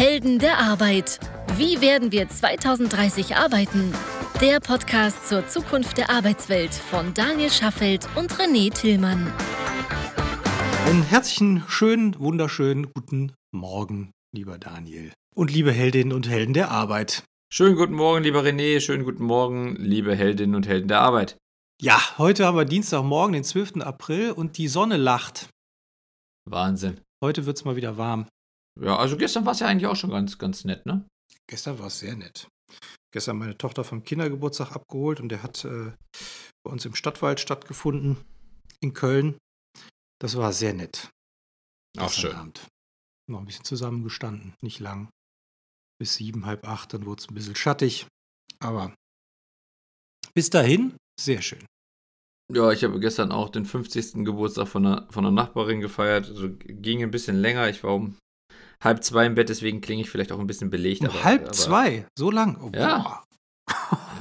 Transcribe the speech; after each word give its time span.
Helden 0.00 0.38
der 0.38 0.56
Arbeit. 0.56 1.20
Wie 1.58 1.82
werden 1.82 2.10
wir 2.10 2.26
2030 2.26 3.36
arbeiten? 3.36 3.92
Der 4.40 4.58
Podcast 4.58 5.28
zur 5.28 5.46
Zukunft 5.46 5.98
der 5.98 6.08
Arbeitswelt 6.08 6.72
von 6.72 7.12
Daniel 7.12 7.50
Schaffelt 7.50 8.08
und 8.16 8.32
René 8.32 8.72
Tillmann. 8.72 9.30
Einen 10.86 11.02
herzlichen, 11.02 11.64
schönen, 11.68 12.18
wunderschönen 12.18 12.90
guten 12.94 13.34
Morgen, 13.50 14.10
lieber 14.32 14.56
Daniel. 14.56 15.12
Und 15.34 15.52
liebe 15.52 15.70
Heldinnen 15.70 16.14
und 16.14 16.30
Helden 16.30 16.54
der 16.54 16.70
Arbeit. 16.70 17.24
Schönen 17.52 17.76
guten 17.76 17.92
Morgen, 17.92 18.24
lieber 18.24 18.40
René. 18.40 18.80
Schönen 18.80 19.04
guten 19.04 19.24
Morgen, 19.24 19.76
liebe 19.76 20.16
Heldinnen 20.16 20.54
und 20.54 20.66
Helden 20.66 20.88
der 20.88 21.02
Arbeit. 21.02 21.36
Ja, 21.78 22.00
heute 22.16 22.46
haben 22.46 22.56
wir 22.56 22.64
Dienstagmorgen, 22.64 23.34
den 23.34 23.44
12. 23.44 23.82
April 23.82 24.32
und 24.32 24.56
die 24.56 24.68
Sonne 24.68 24.96
lacht. 24.96 25.50
Wahnsinn. 26.48 27.02
Heute 27.22 27.44
wird 27.44 27.58
es 27.58 27.66
mal 27.66 27.76
wieder 27.76 27.98
warm. 27.98 28.24
Ja, 28.80 28.96
also 28.96 29.16
gestern 29.16 29.44
war 29.44 29.52
es 29.52 29.60
ja 29.60 29.66
eigentlich 29.66 29.86
auch 29.86 29.96
schon 29.96 30.10
ganz, 30.10 30.38
ganz 30.38 30.64
nett, 30.64 30.86
ne? 30.86 31.06
Gestern 31.46 31.78
war 31.78 31.88
es 31.88 31.98
sehr 31.98 32.16
nett. 32.16 32.48
Gestern 33.12 33.38
meine 33.38 33.58
Tochter 33.58 33.84
vom 33.84 34.04
Kindergeburtstag 34.04 34.72
abgeholt 34.72 35.20
und 35.20 35.28
der 35.28 35.42
hat 35.42 35.64
äh, 35.64 35.92
bei 36.64 36.70
uns 36.70 36.84
im 36.84 36.94
Stadtwald 36.94 37.40
stattgefunden, 37.40 38.16
in 38.80 38.94
Köln. 38.94 39.36
Das 40.20 40.36
war 40.36 40.52
sehr 40.52 40.72
nett. 40.72 41.10
Auch 41.98 42.06
Gestern 42.06 42.30
schön. 42.30 42.36
Abend. 42.36 42.66
Noch 43.28 43.40
ein 43.40 43.46
bisschen 43.46 43.64
zusammengestanden, 43.64 44.54
nicht 44.62 44.80
lang. 44.80 45.10
Bis 45.98 46.14
sieben, 46.14 46.46
halb 46.46 46.66
acht, 46.66 46.94
dann 46.94 47.04
wurde 47.04 47.20
es 47.20 47.28
ein 47.28 47.34
bisschen 47.34 47.56
schattig. 47.56 48.06
Aber 48.60 48.94
bis 50.34 50.50
dahin, 50.50 50.96
sehr 51.20 51.42
schön. 51.42 51.66
Ja, 52.52 52.72
ich 52.72 52.82
habe 52.82 52.98
gestern 52.98 53.30
auch 53.30 53.48
den 53.48 53.64
50. 53.64 54.24
Geburtstag 54.24 54.68
von 54.68 54.86
einer, 54.86 55.06
von 55.10 55.24
einer 55.24 55.34
Nachbarin 55.34 55.80
gefeiert. 55.80 56.28
Also 56.28 56.48
ging 56.50 57.02
ein 57.02 57.10
bisschen 57.10 57.36
länger. 57.36 57.68
Ich 57.68 57.84
war 57.84 57.94
um 57.94 58.16
halb 58.82 59.02
zwei 59.04 59.26
im 59.26 59.34
Bett, 59.34 59.48
deswegen 59.48 59.80
klinge 59.80 60.02
ich 60.02 60.10
vielleicht 60.10 60.32
auch 60.32 60.38
ein 60.38 60.46
bisschen 60.46 60.70
belegt. 60.70 61.02
Um 61.02 61.08
aber, 61.08 61.24
halb 61.24 61.42
aber, 61.42 61.52
zwei, 61.52 62.06
so 62.18 62.30
lang. 62.30 62.58
Oh, 62.60 62.70
Ja. 62.74 63.22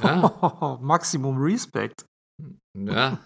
Ja, 0.04 0.78
Maximum 0.82 1.38
Respekt. 1.42 2.06
ja. 2.78 3.20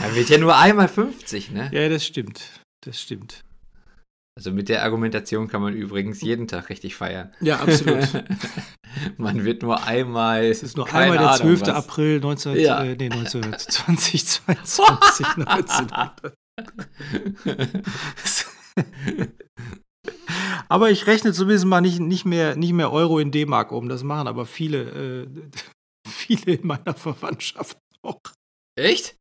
Er 0.00 0.14
wird 0.14 0.28
ja 0.30 0.38
nur 0.38 0.56
einmal 0.56 0.88
50, 0.88 1.50
ne? 1.50 1.68
Ja, 1.72 1.88
das 1.88 2.06
stimmt. 2.06 2.60
Das 2.84 3.00
stimmt. 3.00 3.42
Also 4.36 4.52
mit 4.52 4.68
der 4.68 4.84
Argumentation 4.84 5.48
kann 5.48 5.60
man 5.60 5.74
übrigens 5.74 6.20
jeden 6.22 6.46
Tag 6.46 6.68
richtig 6.70 6.94
feiern. 6.94 7.34
Ja, 7.40 7.58
absolut. 7.58 8.06
man 9.18 9.44
wird 9.44 9.62
nur 9.62 9.82
einmal. 9.84 10.44
Es 10.44 10.62
ist 10.62 10.76
nur 10.76 10.86
einmal 10.94 11.18
der 11.18 11.30
Ahnung 11.32 11.56
12. 11.56 11.60
was. 11.62 11.68
April 11.70 12.20
19, 12.20 12.54
Ja. 12.60 12.82
äh, 12.84 12.94
nee, 12.96 13.10
1920, 13.10 14.26
22, 14.26 15.26
1900. 15.26 16.32
aber 20.68 20.90
ich 20.90 21.06
rechne 21.06 21.32
zumindest 21.32 21.66
mal 21.66 21.80
nicht, 21.80 22.00
nicht, 22.00 22.24
mehr, 22.24 22.56
nicht 22.56 22.72
mehr 22.72 22.92
Euro 22.92 23.18
in 23.18 23.30
D-Mark 23.30 23.72
um. 23.72 23.88
Das 23.88 24.02
machen 24.02 24.28
aber 24.28 24.46
viele, 24.46 25.24
äh, 25.24 25.26
viele 26.08 26.54
in 26.54 26.66
meiner 26.66 26.94
Verwandtschaft 26.94 27.78
auch. 28.02 28.20
Echt? 28.76 29.16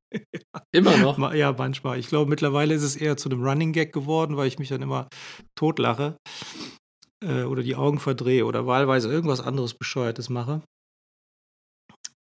Immer 0.71 0.97
noch? 0.97 1.33
Ja, 1.33 1.51
manchmal. 1.51 1.99
Ich 1.99 2.07
glaube, 2.07 2.29
mittlerweile 2.29 2.73
ist 2.73 2.83
es 2.83 2.95
eher 2.95 3.17
zu 3.17 3.29
einem 3.29 3.43
Running 3.43 3.73
Gag 3.73 3.91
geworden, 3.91 4.37
weil 4.37 4.47
ich 4.47 4.59
mich 4.59 4.69
dann 4.69 4.81
immer 4.81 5.07
totlache 5.55 6.17
äh, 7.23 7.43
oder 7.43 7.63
die 7.63 7.75
Augen 7.75 7.99
verdrehe 7.99 8.45
oder 8.45 8.67
wahlweise 8.67 9.11
irgendwas 9.11 9.41
anderes 9.41 9.73
Bescheuertes 9.73 10.29
mache. 10.29 10.61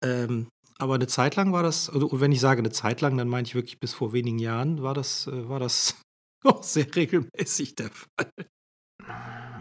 Ähm, 0.02 0.48
aber 0.78 0.94
eine 0.94 1.06
Zeit 1.06 1.36
lang 1.36 1.52
war 1.52 1.62
das, 1.62 1.88
also, 1.88 2.06
und 2.08 2.20
wenn 2.20 2.32
ich 2.32 2.40
sage 2.40 2.58
eine 2.58 2.70
Zeit 2.70 3.00
lang, 3.00 3.16
dann 3.16 3.28
meine 3.28 3.46
ich 3.46 3.54
wirklich 3.54 3.78
bis 3.78 3.94
vor 3.94 4.12
wenigen 4.12 4.38
Jahren, 4.38 4.82
war 4.82 4.94
das, 4.94 5.26
äh, 5.26 5.48
war 5.48 5.60
das 5.60 6.00
auch 6.56 6.62
sehr 6.62 6.86
regelmäßig 6.94 7.74
der 7.74 7.90
Fall. 7.90 8.32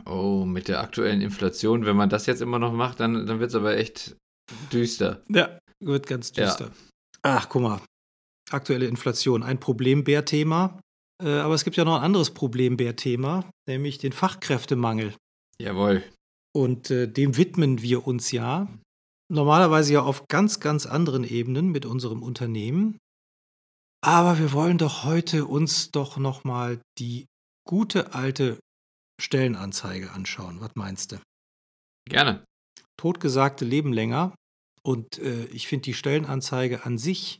Oh, 0.06 0.46
mit 0.46 0.68
der 0.68 0.82
aktuellen 0.82 1.22
Inflation, 1.22 1.86
wenn 1.86 1.96
man 1.96 2.10
das 2.10 2.26
jetzt 2.26 2.42
immer 2.42 2.60
noch 2.60 2.74
macht, 2.74 3.00
dann, 3.00 3.26
dann 3.26 3.40
wird 3.40 3.50
es 3.50 3.56
aber 3.56 3.78
echt 3.78 4.16
düster. 4.72 5.24
Ja, 5.30 5.58
wird 5.80 6.08
ganz 6.08 6.32
Ja. 6.36 6.46
düster. 6.46 6.72
Ach, 7.22 7.48
guck 7.50 7.62
mal. 7.62 7.82
Aktuelle 8.52 8.86
Inflation, 8.86 9.44
ein 9.44 9.60
Problembär-Thema. 9.60 10.80
Äh, 11.24 11.30
aber 11.30 11.54
es 11.54 11.64
gibt 11.64 11.78
ja 11.78 11.86
noch 11.86 11.98
ein 11.98 12.04
anderes 12.04 12.32
Problembär-Thema, 12.32 13.50
nämlich 13.68 13.98
den 13.98 14.12
Fachkräftemangel. 14.12 15.16
Jawohl. 15.60 16.04
Und 16.56 16.92
äh, 16.92 17.08
dem 17.08 17.38
widmen 17.38 17.82
wir 17.82 18.06
uns 18.06 18.32
ja. 18.32 18.68
Normalerweise 19.32 19.94
ja 19.94 20.02
auf 20.02 20.28
ganz, 20.28 20.60
ganz 20.60 20.86
anderen 20.86 21.24
Ebenen 21.24 21.72
mit 21.72 21.86
unserem 21.86 22.22
Unternehmen. 22.22 22.98
Aber 24.04 24.38
wir 24.38 24.52
wollen 24.52 24.78
doch 24.78 25.06
heute 25.06 25.46
uns 25.46 25.92
doch 25.92 26.18
nochmal 26.18 26.82
die 26.98 27.26
gute 27.66 28.14
alte 28.14 28.60
Stellenanzeige 29.22 30.12
anschauen. 30.12 30.60
Was 30.60 30.72
meinst 30.76 31.14
du? 31.14 31.22
Gerne. 32.10 32.44
Totgesagte 32.98 33.64
leben 33.64 33.94
länger. 33.94 34.36
Und 34.84 35.20
äh, 35.20 35.46
ich 35.46 35.68
finde, 35.70 35.84
die 35.84 35.94
Stellenanzeige 35.94 36.86
an 36.86 36.98
sich 36.98 37.40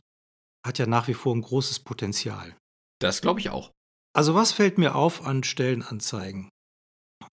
hat 0.66 0.78
ja 0.78 0.86
nach 0.86 1.06
wie 1.06 1.12
vor 1.14 1.36
ein 1.36 1.42
großes 1.42 1.80
Potenzial. 1.80 2.56
Das 2.98 3.20
glaube 3.20 3.40
ich 3.40 3.50
auch. 3.50 3.70
Also 4.14 4.34
was 4.34 4.52
fällt 4.52 4.78
mir 4.78 4.94
auf 4.94 5.26
an 5.26 5.44
Stellenanzeigen? 5.44 6.48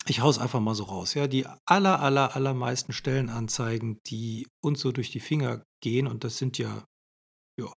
Ich 0.08 0.20
hau's 0.20 0.40
einfach 0.40 0.60
mal 0.60 0.76
so 0.76 0.84
raus. 0.84 1.14
Ja, 1.14 1.28
die 1.28 1.46
aller, 1.66 2.02
aller, 2.02 2.36
allermeisten 2.36 2.92
Stellenanzeigen, 2.92 4.00
die 4.08 4.48
uns 4.62 4.82
so 4.82 4.92
durch 4.92 5.10
die 5.10 5.22
Finger 5.22 5.64
gehen, 5.82 6.08
und 6.08 6.26
das 6.26 6.38
sind 6.38 6.58
ja, 6.58 6.84
ja, 7.58 7.72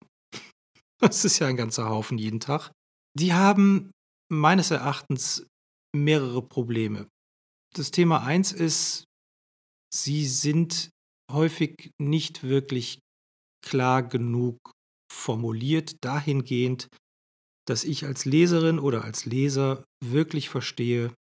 das 1.01 1.25
ist 1.25 1.39
ja 1.39 1.47
ein 1.47 1.57
ganzer 1.57 1.89
Haufen 1.89 2.19
jeden 2.19 2.41
Tag, 2.41 2.73
die 3.17 3.33
haben 3.33 3.91
meines 4.31 4.71
Erachtens 4.71 5.47
mehrere 5.95 6.43
Probleme. 6.43 7.09
Das 7.75 7.91
Thema 7.91 8.25
eins 8.25 8.53
ist, 8.53 9.05
sie 9.93 10.27
sind 10.27 10.91
häufig 11.31 11.91
nicht 12.01 12.43
wirklich 12.43 13.01
klar 13.65 14.03
genug 14.03 14.59
formuliert, 15.11 16.05
dahingehend, 16.05 16.89
dass 17.67 17.85
ich 17.85 18.05
als 18.05 18.25
Leserin 18.25 18.79
oder 18.79 19.05
als 19.05 19.25
Leser 19.25 19.85
wirklich 20.05 20.49
verstehe, 20.49 21.15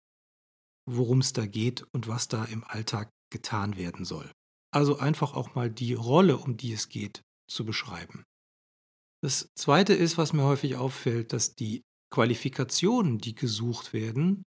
worum 0.89 1.21
es 1.21 1.33
da 1.33 1.47
geht 1.47 1.87
und 1.95 2.07
was 2.09 2.29
da 2.29 2.45
im 2.45 2.65
Alltag 2.65 3.11
getan 3.33 3.77
werden 3.77 4.05
soll. 4.05 4.31
Also 4.73 4.99
einfach 4.99 5.35
auch 5.35 5.55
mal 5.55 5.71
die 5.71 5.95
Rolle, 5.95 6.37
um 6.37 6.57
die 6.57 6.73
es 6.73 6.89
geht, 6.89 7.23
zu 7.49 7.65
beschreiben. 7.65 8.25
Das 9.25 9.49
Zweite 9.59 9.95
ist, 9.95 10.19
was 10.19 10.35
mir 10.35 10.45
häufig 10.45 10.77
auffällt, 10.77 11.33
dass 11.33 11.55
die 11.55 11.83
Qualifikationen, 12.13 13.17
die 13.17 13.35
gesucht 13.35 13.95
werden, 13.95 14.43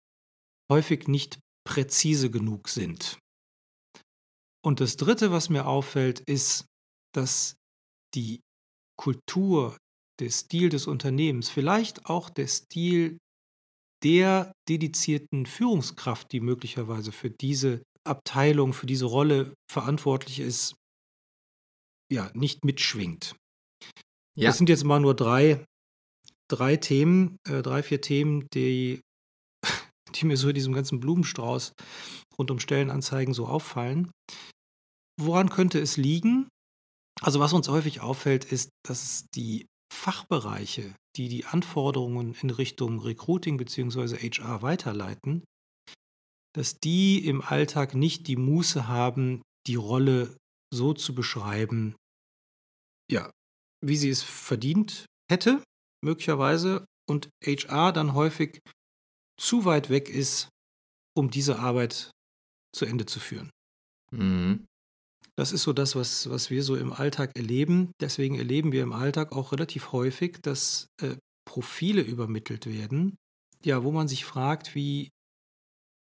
häufig 0.72 1.08
nicht 1.08 1.40
präzise 1.68 2.30
genug 2.30 2.70
sind. 2.70 3.18
Und 4.64 4.80
das 4.80 4.96
Dritte, 4.96 5.32
was 5.32 5.50
mir 5.50 5.66
auffällt, 5.66 6.20
ist, 6.20 6.68
dass 7.12 7.56
die 8.14 8.42
Kultur, 9.00 9.76
der 10.20 10.30
Stil 10.30 10.70
des 10.70 10.86
Unternehmens, 10.86 11.50
vielleicht 11.50 12.06
auch 12.06 12.30
der 12.30 12.48
Stil 12.48 13.18
der 14.04 14.52
dedizierten 14.70 15.48
Führungskraft, 15.48 16.32
die 16.32 16.40
möglicherweise 16.40 17.12
für 17.12 17.32
diese 17.32 17.82
Abteilung, 18.04 18.74
für 18.74 18.86
diese 18.86 19.06
Rolle 19.06 19.56
verantwortlich 19.72 20.40
ist, 20.40 20.76
ja, 22.14 22.30
nicht 22.36 22.64
mitschwingt. 22.64 23.36
Ja. 24.38 24.50
Das 24.50 24.58
sind 24.58 24.70
jetzt 24.70 24.84
mal 24.84 25.00
nur 25.00 25.16
drei, 25.16 25.66
drei 26.48 26.78
Themen, 26.78 27.38
äh, 27.48 27.64
drei, 27.64 27.82
vier 27.82 28.02
Themen, 28.02 28.48
die, 28.54 29.02
die 30.16 30.26
mir 30.26 30.38
so 30.38 30.50
in 30.50 30.56
diesem 30.56 30.74
ganzen 30.74 31.00
Blumenstrauß 31.00 31.74
rund 32.38 32.52
um 32.52 32.60
Stellenanzeigen 32.60 33.34
so 33.34 33.48
auffallen. 33.48 34.12
Woran 35.20 35.50
könnte 35.50 35.80
es 35.80 35.98
liegen? 35.98 36.48
Also 37.22 37.40
was 37.40 37.54
uns 37.54 37.68
häufig 37.68 38.02
auffällt, 38.02 38.46
ist, 38.46 38.70
dass 38.86 39.26
die 39.34 39.66
Fachbereiche, 39.92 40.94
die 41.16 41.30
die 41.30 41.46
Anforderungen 41.46 42.36
in 42.40 42.52
Richtung 42.52 43.00
Recruiting 43.00 43.58
bzw. 43.58 44.18
HR 44.18 44.62
weiterleiten, 44.62 45.44
dass 46.54 46.78
die 46.80 47.26
im 47.26 47.42
Alltag 47.42 47.96
nicht 47.96 48.28
die 48.28 48.36
Muße 48.36 48.88
haben, 48.88 49.42
die 49.66 49.76
Rolle 49.76 50.38
so 50.72 50.94
zu 50.94 51.16
beschreiben, 51.16 51.96
ja, 53.10 53.32
wie 53.82 53.98
sie 53.98 54.10
es 54.10 54.24
verdient 54.24 55.06
hätte, 55.30 55.62
möglicherweise, 56.04 56.86
und 57.10 57.30
HR 57.44 57.94
dann 57.94 58.14
häufig 58.14 58.60
zu 59.40 59.66
weit 59.66 59.90
weg 59.90 60.10
ist, 60.10 60.50
um 61.16 61.30
diese 61.30 61.60
Arbeit 61.60 62.12
zu 62.74 62.86
Ende 62.86 63.06
zu 63.06 63.20
führen. 63.20 63.50
Mhm. 64.12 64.66
Das 65.36 65.52
ist 65.52 65.64
so 65.64 65.74
das, 65.74 65.96
was, 65.96 66.30
was 66.30 66.50
wir 66.50 66.64
so 66.64 66.76
im 66.76 66.92
Alltag 66.92 67.32
erleben. 67.36 67.92
Deswegen 68.02 68.36
erleben 68.36 68.72
wir 68.72 68.82
im 68.84 68.92
Alltag 68.92 69.32
auch 69.32 69.52
relativ 69.52 69.92
häufig, 69.92 70.40
dass 70.42 70.88
äh, 71.02 71.16
Profile 71.46 72.02
übermittelt 72.02 72.66
werden, 72.66 73.18
ja, 73.64 73.84
wo 73.84 73.92
man 73.92 74.08
sich 74.08 74.26
fragt, 74.26 74.76
wie, 74.76 75.10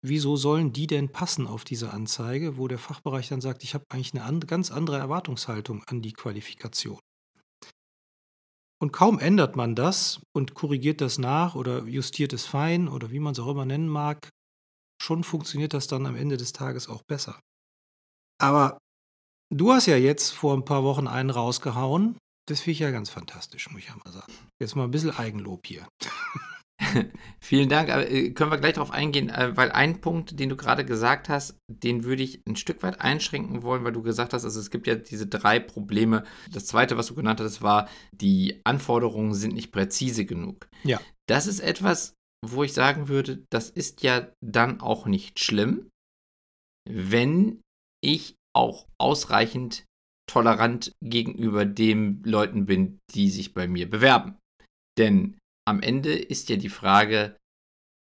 wieso 0.02 0.36
sollen 0.36 0.72
die 0.72 0.86
denn 0.86 1.10
passen 1.10 1.46
auf 1.46 1.64
diese 1.64 1.92
Anzeige, 1.92 2.56
wo 2.56 2.68
der 2.68 2.78
Fachbereich 2.78 3.28
dann 3.28 3.40
sagt, 3.40 3.64
ich 3.64 3.74
habe 3.74 3.84
eigentlich 3.88 4.14
eine 4.14 4.24
and 4.24 4.46
ganz 4.46 4.70
andere 4.70 4.98
Erwartungshaltung 4.98 5.82
an 5.84 6.00
die 6.00 6.12
Qualifikation. 6.12 7.00
Und 8.80 8.92
kaum 8.92 9.18
ändert 9.18 9.56
man 9.56 9.74
das 9.74 10.20
und 10.32 10.54
korrigiert 10.54 11.00
das 11.00 11.18
nach 11.18 11.54
oder 11.54 11.84
justiert 11.84 12.32
es 12.32 12.46
fein 12.46 12.88
oder 12.88 13.10
wie 13.10 13.18
man 13.18 13.32
es 13.32 13.40
auch 13.40 13.48
immer 13.48 13.64
nennen 13.64 13.88
mag, 13.88 14.28
schon 15.02 15.24
funktioniert 15.24 15.74
das 15.74 15.88
dann 15.88 16.06
am 16.06 16.14
Ende 16.14 16.36
des 16.36 16.52
Tages 16.52 16.88
auch 16.88 17.02
besser. 17.02 17.40
Aber 18.40 18.78
du 19.50 19.72
hast 19.72 19.86
ja 19.86 19.96
jetzt 19.96 20.30
vor 20.30 20.54
ein 20.54 20.64
paar 20.64 20.84
Wochen 20.84 21.08
einen 21.08 21.30
rausgehauen. 21.30 22.16
Das 22.46 22.60
finde 22.60 22.72
ich 22.72 22.78
ja 22.78 22.90
ganz 22.90 23.10
fantastisch, 23.10 23.68
muss 23.70 23.80
ich 23.80 23.88
ja 23.88 23.96
mal 23.96 24.12
sagen. 24.12 24.32
Jetzt 24.60 24.76
mal 24.76 24.84
ein 24.84 24.90
bisschen 24.90 25.16
Eigenlob 25.16 25.66
hier. 25.66 25.86
Vielen 27.40 27.68
Dank. 27.68 27.88
Äh, 27.88 28.30
können 28.30 28.50
wir 28.50 28.58
gleich 28.58 28.74
darauf 28.74 28.90
eingehen, 28.90 29.30
äh, 29.30 29.56
weil 29.56 29.72
ein 29.72 30.00
Punkt, 30.00 30.38
den 30.38 30.48
du 30.48 30.56
gerade 30.56 30.84
gesagt 30.84 31.28
hast, 31.28 31.56
den 31.68 32.04
würde 32.04 32.22
ich 32.22 32.40
ein 32.46 32.56
Stück 32.56 32.82
weit 32.82 33.00
einschränken 33.00 33.62
wollen, 33.62 33.84
weil 33.84 33.92
du 33.92 34.02
gesagt 34.02 34.32
hast, 34.32 34.44
also 34.44 34.60
es 34.60 34.70
gibt 34.70 34.86
ja 34.86 34.94
diese 34.94 35.26
drei 35.26 35.58
Probleme. 35.58 36.24
Das 36.52 36.66
zweite, 36.66 36.96
was 36.96 37.08
du 37.08 37.14
genannt 37.14 37.40
hast, 37.40 37.62
war, 37.62 37.88
die 38.12 38.60
Anforderungen 38.64 39.34
sind 39.34 39.54
nicht 39.54 39.72
präzise 39.72 40.24
genug. 40.24 40.68
Ja. 40.84 41.00
Das 41.28 41.46
ist 41.46 41.60
etwas, 41.60 42.14
wo 42.46 42.62
ich 42.62 42.72
sagen 42.72 43.08
würde, 43.08 43.44
das 43.50 43.70
ist 43.70 44.02
ja 44.02 44.28
dann 44.40 44.80
auch 44.80 45.06
nicht 45.06 45.40
schlimm, 45.40 45.90
wenn 46.88 47.60
ich 48.02 48.36
auch 48.54 48.86
ausreichend 48.98 49.84
tolerant 50.28 50.92
gegenüber 51.02 51.64
den 51.64 52.22
Leuten 52.22 52.66
bin, 52.66 52.98
die 53.14 53.30
sich 53.30 53.54
bei 53.54 53.66
mir 53.66 53.88
bewerben. 53.88 54.36
Denn 54.98 55.37
am 55.68 55.80
Ende 55.80 56.12
ist 56.12 56.48
ja 56.48 56.56
die 56.56 56.68
Frage, 56.68 57.36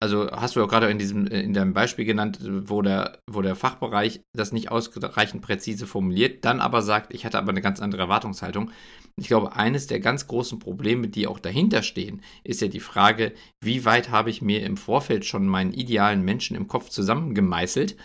also 0.03 0.29
hast 0.31 0.55
du 0.55 0.59
ja 0.59 0.65
gerade 0.65 0.89
in 0.89 0.99
diesem, 0.99 1.27
äh, 1.27 1.41
in 1.41 1.53
deinem 1.53 1.73
Beispiel 1.73 2.03
genannt, 2.03 2.39
wo 2.41 2.81
der, 2.81 3.19
wo 3.29 3.41
der 3.41 3.55
Fachbereich 3.55 4.21
das 4.35 4.51
nicht 4.51 4.69
ausreichend 4.69 5.41
präzise 5.41 5.87
formuliert, 5.87 6.43
dann 6.43 6.59
aber 6.59 6.81
sagt, 6.81 7.13
ich 7.13 7.25
hatte 7.25 7.37
aber 7.37 7.51
eine 7.51 7.61
ganz 7.61 7.79
andere 7.79 8.01
Erwartungshaltung. 8.01 8.71
Ich 9.17 9.27
glaube, 9.27 9.55
eines 9.55 9.87
der 9.87 10.01
ganz 10.01 10.27
großen 10.27 10.59
Probleme, 10.59 11.07
die 11.07 11.25
auch 11.25 11.39
dahinter 11.39 11.83
stehen, 11.83 12.21
ist 12.43 12.61
ja 12.61 12.67
die 12.67 12.81
Frage, 12.81 13.33
wie 13.63 13.85
weit 13.85 14.09
habe 14.09 14.29
ich 14.29 14.41
mir 14.41 14.63
im 14.65 14.75
Vorfeld 14.75 15.23
schon 15.23 15.47
meinen 15.47 15.71
idealen 15.71 16.23
Menschen 16.23 16.57
im 16.57 16.67
Kopf 16.67 16.89
zusammengemeißelt 16.89 17.95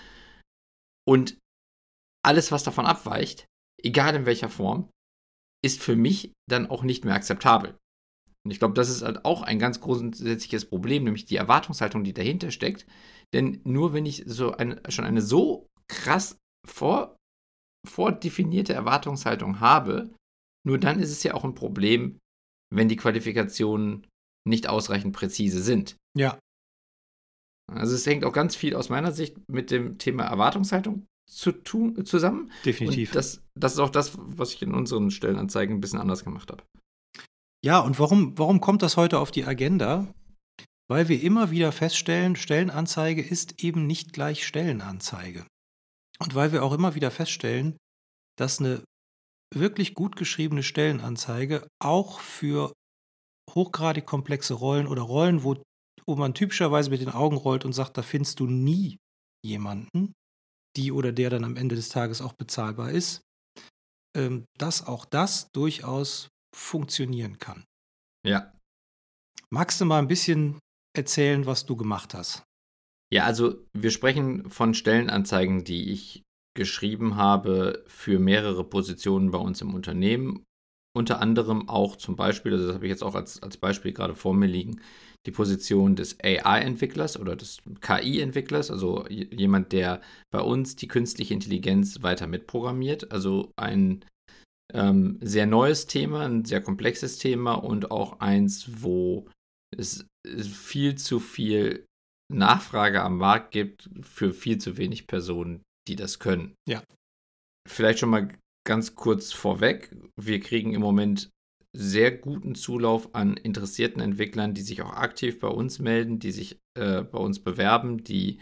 und 1.04 1.36
alles, 2.24 2.52
was 2.52 2.62
davon 2.62 2.86
abweicht, 2.86 3.46
egal 3.82 4.14
in 4.14 4.26
welcher 4.26 4.50
Form, 4.50 4.88
ist 5.64 5.82
für 5.82 5.96
mich 5.96 6.32
dann 6.48 6.70
auch 6.70 6.84
nicht 6.84 7.04
mehr 7.04 7.14
akzeptabel. 7.14 7.76
Und 8.48 8.52
ich 8.52 8.60
glaube, 8.60 8.72
das 8.72 8.88
ist 8.88 9.02
halt 9.02 9.26
auch 9.26 9.42
ein 9.42 9.58
ganz 9.58 9.78
grundsätzliches 9.78 10.64
Problem, 10.64 11.04
nämlich 11.04 11.26
die 11.26 11.36
Erwartungshaltung, 11.36 12.02
die 12.02 12.14
dahinter 12.14 12.50
steckt. 12.50 12.86
Denn 13.34 13.60
nur 13.64 13.92
wenn 13.92 14.06
ich 14.06 14.24
so 14.26 14.52
eine, 14.52 14.80
schon 14.88 15.04
eine 15.04 15.20
so 15.20 15.66
krass 15.86 16.38
vor, 16.66 17.14
vordefinierte 17.86 18.72
Erwartungshaltung 18.72 19.60
habe, 19.60 20.14
nur 20.66 20.78
dann 20.78 20.98
ist 20.98 21.10
es 21.10 21.22
ja 21.24 21.34
auch 21.34 21.44
ein 21.44 21.54
Problem, 21.54 22.18
wenn 22.74 22.88
die 22.88 22.96
Qualifikationen 22.96 24.06
nicht 24.48 24.66
ausreichend 24.66 25.14
präzise 25.14 25.62
sind. 25.62 25.98
Ja. 26.16 26.38
Also 27.70 27.94
es 27.94 28.06
hängt 28.06 28.24
auch 28.24 28.32
ganz 28.32 28.56
viel 28.56 28.74
aus 28.74 28.88
meiner 28.88 29.12
Sicht 29.12 29.36
mit 29.46 29.70
dem 29.70 29.98
Thema 29.98 30.24
Erwartungshaltung 30.24 31.04
zu 31.30 31.52
tun, 31.52 32.06
zusammen. 32.06 32.50
Definitiv. 32.64 33.10
Und 33.10 33.16
das, 33.16 33.42
das 33.54 33.74
ist 33.74 33.78
auch 33.78 33.90
das, 33.90 34.16
was 34.16 34.54
ich 34.54 34.62
in 34.62 34.72
unseren 34.72 35.10
Stellenanzeigen 35.10 35.76
ein 35.76 35.80
bisschen 35.82 35.98
anders 35.98 36.24
gemacht 36.24 36.50
habe. 36.50 36.64
Ja, 37.64 37.80
und 37.80 37.98
warum, 37.98 38.38
warum 38.38 38.60
kommt 38.60 38.82
das 38.82 38.96
heute 38.96 39.18
auf 39.18 39.30
die 39.30 39.44
Agenda? 39.44 40.12
Weil 40.88 41.08
wir 41.08 41.22
immer 41.22 41.50
wieder 41.50 41.72
feststellen, 41.72 42.36
Stellenanzeige 42.36 43.22
ist 43.22 43.62
eben 43.62 43.86
nicht 43.86 44.12
gleich 44.12 44.46
Stellenanzeige. 44.46 45.46
Und 46.20 46.34
weil 46.34 46.52
wir 46.52 46.64
auch 46.64 46.72
immer 46.72 46.94
wieder 46.94 47.10
feststellen, 47.10 47.76
dass 48.38 48.60
eine 48.60 48.82
wirklich 49.54 49.94
gut 49.94 50.16
geschriebene 50.16 50.62
Stellenanzeige 50.62 51.66
auch 51.80 52.20
für 52.20 52.72
hochgradig 53.50 54.06
komplexe 54.06 54.54
Rollen 54.54 54.86
oder 54.86 55.02
Rollen, 55.02 55.42
wo, 55.42 55.62
wo 56.06 56.16
man 56.16 56.34
typischerweise 56.34 56.90
mit 56.90 57.00
den 57.00 57.10
Augen 57.10 57.36
rollt 57.36 57.64
und 57.64 57.72
sagt, 57.72 57.96
da 57.96 58.02
findest 58.02 58.40
du 58.40 58.46
nie 58.46 58.98
jemanden, 59.44 60.12
die 60.76 60.92
oder 60.92 61.12
der 61.12 61.30
dann 61.30 61.44
am 61.44 61.56
Ende 61.56 61.76
des 61.76 61.88
Tages 61.88 62.20
auch 62.20 62.34
bezahlbar 62.34 62.90
ist, 62.90 63.22
ähm, 64.16 64.44
dass 64.58 64.86
auch 64.86 65.04
das 65.04 65.50
durchaus 65.52 66.28
funktionieren 66.54 67.38
kann. 67.38 67.64
Ja. 68.26 68.52
Magst 69.50 69.80
du 69.80 69.84
mal 69.84 69.98
ein 69.98 70.08
bisschen 70.08 70.58
erzählen, 70.96 71.46
was 71.46 71.66
du 71.66 71.76
gemacht 71.76 72.14
hast? 72.14 72.42
Ja, 73.12 73.24
also 73.24 73.66
wir 73.72 73.90
sprechen 73.90 74.50
von 74.50 74.74
Stellenanzeigen, 74.74 75.64
die 75.64 75.90
ich 75.92 76.22
geschrieben 76.54 77.16
habe 77.16 77.84
für 77.86 78.18
mehrere 78.18 78.64
Positionen 78.64 79.30
bei 79.30 79.38
uns 79.38 79.60
im 79.62 79.74
Unternehmen. 79.74 80.44
Unter 80.94 81.20
anderem 81.20 81.68
auch 81.68 81.96
zum 81.96 82.16
Beispiel, 82.16 82.52
also 82.52 82.66
das 82.66 82.74
habe 82.74 82.86
ich 82.86 82.90
jetzt 82.90 83.04
auch 83.04 83.14
als, 83.14 83.42
als 83.42 83.56
Beispiel 83.56 83.92
gerade 83.92 84.14
vor 84.14 84.34
mir 84.34 84.46
liegen, 84.46 84.80
die 85.26 85.30
Position 85.30 85.94
des 85.94 86.18
AI-Entwicklers 86.22 87.18
oder 87.18 87.36
des 87.36 87.58
KI-Entwicklers, 87.80 88.70
also 88.70 89.06
jemand, 89.08 89.72
der 89.72 90.00
bei 90.30 90.40
uns 90.40 90.76
die 90.76 90.88
künstliche 90.88 91.34
Intelligenz 91.34 92.02
weiter 92.02 92.26
mitprogrammiert, 92.26 93.12
also 93.12 93.52
ein 93.56 94.04
ähm, 94.72 95.18
sehr 95.20 95.46
neues 95.46 95.86
Thema, 95.86 96.26
ein 96.26 96.44
sehr 96.44 96.60
komplexes 96.60 97.18
Thema 97.18 97.54
und 97.54 97.90
auch 97.90 98.20
eins, 98.20 98.82
wo 98.82 99.28
es 99.76 100.06
viel 100.26 100.96
zu 100.96 101.20
viel 101.20 101.86
Nachfrage 102.32 103.02
am 103.02 103.16
Markt 103.16 103.52
gibt 103.52 103.88
für 104.02 104.32
viel 104.32 104.58
zu 104.58 104.76
wenig 104.76 105.06
Personen, 105.06 105.62
die 105.88 105.96
das 105.96 106.18
können. 106.18 106.54
Ja. 106.68 106.82
Vielleicht 107.66 107.98
schon 107.98 108.10
mal 108.10 108.34
ganz 108.66 108.94
kurz 108.94 109.32
vorweg. 109.32 109.90
Wir 110.16 110.40
kriegen 110.40 110.74
im 110.74 110.82
Moment 110.82 111.30
sehr 111.74 112.10
guten 112.10 112.54
Zulauf 112.54 113.14
an 113.14 113.36
interessierten 113.36 114.02
Entwicklern, 114.02 114.54
die 114.54 114.62
sich 114.62 114.82
auch 114.82 114.92
aktiv 114.92 115.38
bei 115.38 115.48
uns 115.48 115.78
melden, 115.78 116.18
die 116.18 116.32
sich 116.32 116.58
äh, 116.78 117.02
bei 117.02 117.18
uns 117.18 117.40
bewerben, 117.40 118.04
die 118.04 118.40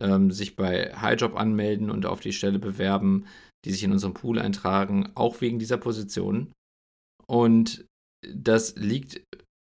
ähm, 0.00 0.30
sich 0.30 0.56
bei 0.56 0.94
Highjob 0.94 1.36
anmelden 1.36 1.90
und 1.90 2.06
auf 2.06 2.20
die 2.20 2.32
Stelle 2.32 2.58
bewerben 2.58 3.26
die 3.64 3.72
sich 3.72 3.82
in 3.82 3.92
unserem 3.92 4.14
Pool 4.14 4.38
eintragen, 4.38 5.10
auch 5.14 5.40
wegen 5.40 5.58
dieser 5.58 5.78
Position. 5.78 6.52
Und 7.26 7.86
das 8.26 8.76
liegt 8.76 9.22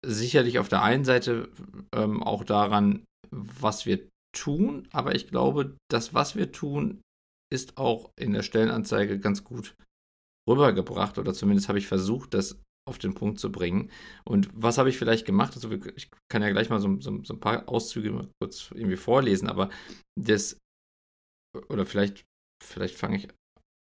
sicherlich 0.05 0.59
auf 0.59 0.69
der 0.69 0.83
einen 0.83 1.05
Seite 1.05 1.51
ähm, 1.95 2.23
auch 2.23 2.45
daran, 2.45 3.05
was 3.31 3.87
wir 3.87 4.09
tun, 4.35 4.89
aber 4.93 5.15
ich 5.15 5.29
glaube, 5.29 5.77
das, 5.91 6.15
was 6.15 6.37
wir 6.37 6.53
tun, 6.53 7.01
ist 7.53 7.77
auch 7.77 8.11
in 8.19 8.33
der 8.33 8.43
Stellenanzeige 8.43 9.19
ganz 9.19 9.45
gut 9.45 9.75
rübergebracht 10.49 11.19
oder 11.19 11.35
zumindest 11.35 11.69
habe 11.69 11.79
ich 11.79 11.87
versucht, 11.87 12.35
das 12.35 12.61
auf 12.89 12.99
den 12.99 13.15
Punkt 13.15 13.39
zu 13.39 13.53
bringen. 13.53 13.91
Und 14.25 14.49
was 14.55 14.79
habe 14.79 14.89
ich 14.89 14.99
vielleicht 14.99 15.25
gemacht? 15.25 15.55
Also 15.55 15.71
ich 15.71 16.11
kann 16.31 16.43
ja 16.43 16.51
gleich 16.51 16.69
mal 16.69 16.81
so, 16.81 17.01
so, 17.01 17.23
so 17.23 17.35
ein 17.35 17.41
paar 17.41 17.69
Auszüge 17.69 18.11
mal 18.11 18.29
kurz 18.41 18.71
irgendwie 18.73 18.97
vorlesen, 18.97 19.49
aber 19.49 19.71
das, 20.21 20.59
oder 21.69 21.87
vielleicht, 21.87 22.25
vielleicht 22.65 22.97
fange 22.97 23.19
ich 23.19 23.29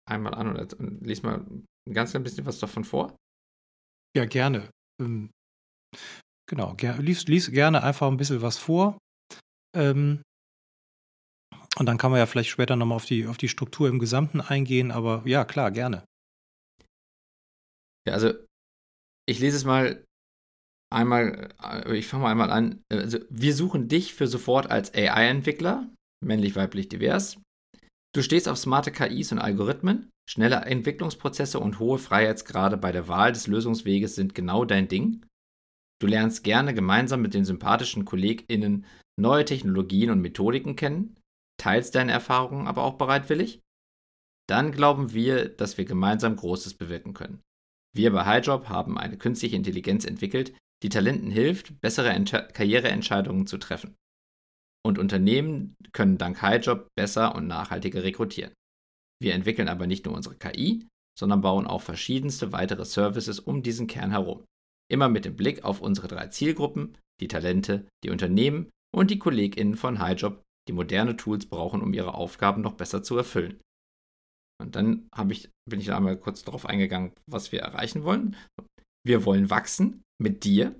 einmal 0.08 0.34
an 0.34 0.56
und, 0.56 0.74
und 0.74 1.06
lies 1.06 1.22
mal 1.22 1.44
ein 1.88 1.94
ganz 1.94 2.10
klein 2.10 2.22
bisschen 2.22 2.46
was 2.46 2.58
davon 2.58 2.84
vor? 2.84 3.16
Ja, 4.16 4.24
gerne. 4.24 4.70
Ähm, 5.00 5.30
genau, 6.48 6.74
ger 6.74 6.98
lies, 6.98 7.26
lies 7.26 7.50
gerne 7.50 7.82
einfach 7.82 8.08
ein 8.08 8.16
bisschen 8.16 8.42
was 8.42 8.58
vor. 8.58 8.98
Ähm, 9.76 10.22
und 11.78 11.86
dann 11.86 11.98
kann 11.98 12.10
man 12.10 12.18
ja 12.18 12.26
vielleicht 12.26 12.50
später 12.50 12.76
nochmal 12.76 12.96
auf 12.96 13.04
die, 13.04 13.26
auf 13.26 13.36
die 13.36 13.48
Struktur 13.48 13.88
im 13.88 13.98
Gesamten 13.98 14.40
eingehen, 14.40 14.90
aber 14.90 15.22
ja, 15.26 15.44
klar, 15.44 15.70
gerne. 15.70 16.04
Ja, 18.08 18.14
also 18.14 18.32
ich 19.28 19.40
lese 19.40 19.56
es 19.56 19.64
mal 19.64 20.04
einmal, 20.92 21.52
äh, 21.62 21.96
ich 21.96 22.06
fange 22.06 22.22
mal 22.22 22.30
einmal 22.30 22.50
an. 22.50 22.82
Also, 22.90 23.18
wir 23.28 23.54
suchen 23.54 23.88
dich 23.88 24.14
für 24.14 24.26
sofort 24.26 24.70
als 24.70 24.94
AI-Entwickler, 24.94 25.92
männlich, 26.24 26.56
weiblich, 26.56 26.88
divers. 26.88 27.38
Du 28.16 28.22
stehst 28.22 28.48
auf 28.48 28.56
smarte 28.56 28.92
KIs 28.92 29.32
und 29.32 29.40
Algorithmen, 29.40 30.08
schnelle 30.26 30.56
Entwicklungsprozesse 30.56 31.60
und 31.60 31.80
hohe 31.80 31.98
Freiheitsgrade 31.98 32.78
bei 32.78 32.90
der 32.90 33.08
Wahl 33.08 33.30
des 33.30 33.46
Lösungsweges 33.46 34.14
sind 34.14 34.34
genau 34.34 34.64
dein 34.64 34.88
Ding. 34.88 35.26
Du 36.00 36.06
lernst 36.06 36.42
gerne 36.42 36.72
gemeinsam 36.72 37.20
mit 37.20 37.34
den 37.34 37.44
sympathischen 37.44 38.06
KollegInnen 38.06 38.86
neue 39.20 39.44
Technologien 39.44 40.08
und 40.08 40.22
Methodiken 40.22 40.76
kennen, 40.76 41.20
teilst 41.60 41.94
deine 41.94 42.12
Erfahrungen 42.12 42.66
aber 42.66 42.84
auch 42.84 42.94
bereitwillig. 42.94 43.60
Dann 44.48 44.72
glauben 44.72 45.12
wir, 45.12 45.50
dass 45.50 45.76
wir 45.76 45.84
gemeinsam 45.84 46.36
Großes 46.36 46.72
bewirken 46.72 47.12
können. 47.12 47.42
Wir 47.94 48.12
bei 48.12 48.24
HighJob 48.24 48.70
haben 48.70 48.96
eine 48.96 49.18
künstliche 49.18 49.56
Intelligenz 49.56 50.06
entwickelt, 50.06 50.56
die 50.82 50.88
Talenten 50.88 51.30
hilft, 51.30 51.82
bessere 51.82 52.08
Entsche 52.08 52.48
Karriereentscheidungen 52.54 53.46
zu 53.46 53.58
treffen 53.58 53.94
und 54.86 54.98
Unternehmen 54.98 55.74
können 55.92 56.18
dank 56.18 56.40
HighJob 56.40 56.88
besser 56.96 57.34
und 57.34 57.46
nachhaltiger 57.46 58.02
rekrutieren. 58.02 58.52
Wir 59.20 59.34
entwickeln 59.34 59.68
aber 59.68 59.86
nicht 59.86 60.04
nur 60.04 60.14
unsere 60.14 60.36
KI, 60.36 60.86
sondern 61.18 61.40
bauen 61.40 61.66
auch 61.66 61.82
verschiedenste 61.82 62.52
weitere 62.52 62.84
Services 62.84 63.40
um 63.40 63.62
diesen 63.62 63.86
Kern 63.86 64.10
herum. 64.10 64.44
Immer 64.90 65.08
mit 65.08 65.24
dem 65.24 65.36
Blick 65.36 65.64
auf 65.64 65.80
unsere 65.80 66.08
drei 66.08 66.28
Zielgruppen, 66.28 66.96
die 67.20 67.28
Talente, 67.28 67.86
die 68.04 68.10
Unternehmen 68.10 68.70
und 68.94 69.10
die 69.10 69.18
KollegInnen 69.18 69.76
von 69.76 70.00
HighJob, 70.00 70.42
die 70.68 70.72
moderne 70.72 71.16
Tools 71.16 71.46
brauchen, 71.46 71.80
um 71.80 71.92
ihre 71.94 72.14
Aufgaben 72.14 72.62
noch 72.62 72.74
besser 72.74 73.02
zu 73.02 73.16
erfüllen. 73.16 73.60
Und 74.60 74.76
dann 74.76 75.08
ich, 75.30 75.50
bin 75.68 75.80
ich 75.80 75.92
einmal 75.92 76.16
kurz 76.16 76.44
darauf 76.44 76.66
eingegangen, 76.66 77.12
was 77.28 77.52
wir 77.52 77.60
erreichen 77.60 78.04
wollen. 78.04 78.36
Wir 79.04 79.24
wollen 79.24 79.50
wachsen 79.50 80.02
mit 80.20 80.44
dir. 80.44 80.74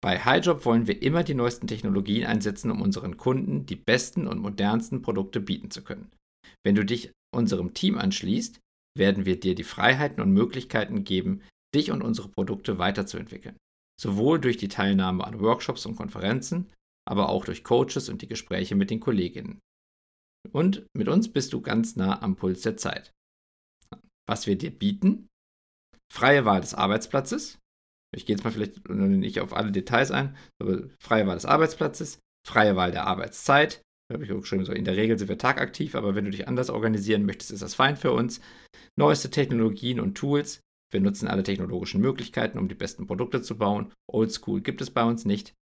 Bei 0.00 0.18
HighJob 0.18 0.64
wollen 0.64 0.86
wir 0.86 1.02
immer 1.02 1.24
die 1.24 1.34
neuesten 1.34 1.66
Technologien 1.66 2.24
einsetzen, 2.24 2.70
um 2.70 2.80
unseren 2.80 3.16
Kunden 3.16 3.66
die 3.66 3.76
besten 3.76 4.28
und 4.28 4.38
modernsten 4.38 5.02
Produkte 5.02 5.40
bieten 5.40 5.70
zu 5.70 5.82
können. 5.82 6.10
Wenn 6.64 6.76
du 6.76 6.84
dich 6.84 7.10
unserem 7.34 7.74
Team 7.74 7.98
anschließt, 7.98 8.60
werden 8.96 9.26
wir 9.26 9.38
dir 9.38 9.54
die 9.54 9.64
Freiheiten 9.64 10.22
und 10.22 10.32
Möglichkeiten 10.32 11.04
geben, 11.04 11.42
dich 11.74 11.90
und 11.90 12.02
unsere 12.02 12.28
Produkte 12.28 12.78
weiterzuentwickeln. 12.78 13.56
Sowohl 14.00 14.40
durch 14.40 14.56
die 14.56 14.68
Teilnahme 14.68 15.24
an 15.24 15.40
Workshops 15.40 15.84
und 15.84 15.96
Konferenzen, 15.96 16.70
aber 17.06 17.28
auch 17.28 17.44
durch 17.44 17.64
Coaches 17.64 18.08
und 18.08 18.22
die 18.22 18.28
Gespräche 18.28 18.76
mit 18.76 18.90
den 18.90 19.00
Kolleginnen. 19.00 19.60
Und 20.52 20.86
mit 20.96 21.08
uns 21.08 21.32
bist 21.32 21.52
du 21.52 21.60
ganz 21.60 21.96
nah 21.96 22.22
am 22.22 22.36
Puls 22.36 22.62
der 22.62 22.76
Zeit. 22.76 23.12
Was 24.28 24.46
wir 24.46 24.56
dir 24.56 24.70
bieten? 24.70 25.26
Freie 26.12 26.44
Wahl 26.44 26.60
des 26.60 26.74
Arbeitsplatzes. 26.74 27.58
Ich 28.14 28.26
gehe 28.26 28.34
jetzt 28.34 28.44
mal 28.44 28.50
vielleicht 28.50 28.88
nicht 28.88 29.40
auf 29.40 29.54
alle 29.54 29.70
Details 29.70 30.10
ein, 30.10 30.36
aber 30.60 30.88
freie 30.98 31.26
Wahl 31.26 31.36
des 31.36 31.44
Arbeitsplatzes, 31.44 32.20
freie 32.46 32.74
Wahl 32.76 32.90
der 32.90 33.06
Arbeitszeit. 33.06 33.82
Da 34.08 34.14
habe 34.14 34.24
ich 34.24 34.32
auch 34.32 34.40
geschrieben, 34.40 34.64
so 34.64 34.72
in 34.72 34.86
der 34.86 34.96
Regel 34.96 35.18
sind 35.18 35.28
wir 35.28 35.36
tagaktiv, 35.36 35.94
aber 35.94 36.14
wenn 36.14 36.24
du 36.24 36.30
dich 36.30 36.48
anders 36.48 36.70
organisieren 36.70 37.26
möchtest, 37.26 37.50
ist 37.50 37.62
das 37.62 37.74
fein 37.74 37.96
für 37.96 38.12
uns. 38.12 38.40
Neueste 38.96 39.30
Technologien 39.30 40.00
und 40.00 40.16
Tools. 40.16 40.62
Wir 40.90 41.00
nutzen 41.00 41.28
alle 41.28 41.42
technologischen 41.42 42.00
Möglichkeiten, 42.00 42.58
um 42.58 42.68
die 42.68 42.74
besten 42.74 43.06
Produkte 43.06 43.42
zu 43.42 43.58
bauen. 43.58 43.92
Oldschool 44.10 44.62
gibt 44.62 44.80
es 44.80 44.90
bei 44.90 45.04
uns 45.04 45.26
nicht. 45.26 45.54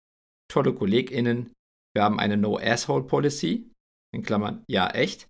Tolle 0.47 0.75
KollegInnen. 0.75 1.51
Wir 1.95 2.03
haben 2.03 2.19
eine 2.19 2.37
No-Asshole-Policy. 2.37 3.71
In 4.13 4.21
Klammern, 4.21 4.63
ja, 4.69 4.91
echt. 4.91 5.27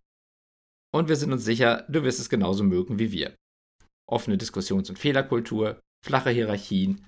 Und 0.93 1.07
wir 1.07 1.15
sind 1.15 1.31
uns 1.31 1.45
sicher, 1.45 1.85
du 1.87 2.03
wirst 2.03 2.19
es 2.19 2.29
genauso 2.29 2.65
mögen 2.65 2.99
wie 2.99 3.13
wir. 3.13 3.33
Offene 4.09 4.37
Diskussions- 4.37 4.89
und 4.89 4.99
Fehlerkultur, 4.99 5.79
flache 6.05 6.29
Hierarchien, 6.29 7.05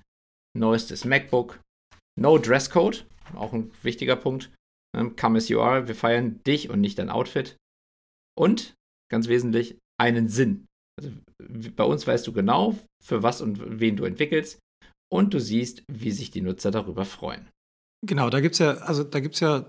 neuestes 0.56 1.04
MacBook, 1.04 1.60
No 2.18 2.36
Dresscode, 2.36 3.06
auch 3.34 3.52
ein 3.52 3.70
wichtiger 3.82 4.16
Punkt. 4.16 4.50
Ähm, 4.96 5.14
come 5.14 5.38
as 5.38 5.48
you 5.48 5.60
are, 5.60 5.86
wir 5.86 5.94
feiern 5.94 6.42
dich 6.44 6.68
und 6.68 6.80
nicht 6.80 6.98
dein 6.98 7.10
Outfit. 7.10 7.56
Und, 8.36 8.74
ganz 9.10 9.28
wesentlich, 9.28 9.78
einen 10.00 10.28
Sinn. 10.28 10.66
Also 11.00 11.12
bei 11.76 11.84
uns 11.84 12.06
weißt 12.06 12.26
du 12.26 12.32
genau, 12.32 12.76
für 13.02 13.22
was 13.22 13.40
und 13.40 13.80
wen 13.80 13.96
du 13.96 14.04
entwickelst 14.04 14.58
und 15.12 15.32
du 15.32 15.38
siehst, 15.38 15.84
wie 15.90 16.10
sich 16.10 16.30
die 16.30 16.40
Nutzer 16.40 16.72
darüber 16.72 17.04
freuen. 17.04 17.48
Genau, 18.04 18.30
da 18.30 18.40
gibt 18.40 18.54
es 18.54 18.58
ja, 18.58 18.78
also 18.78 19.04
da 19.04 19.20
gibt 19.20 19.34
es 19.34 19.40
ja 19.40 19.64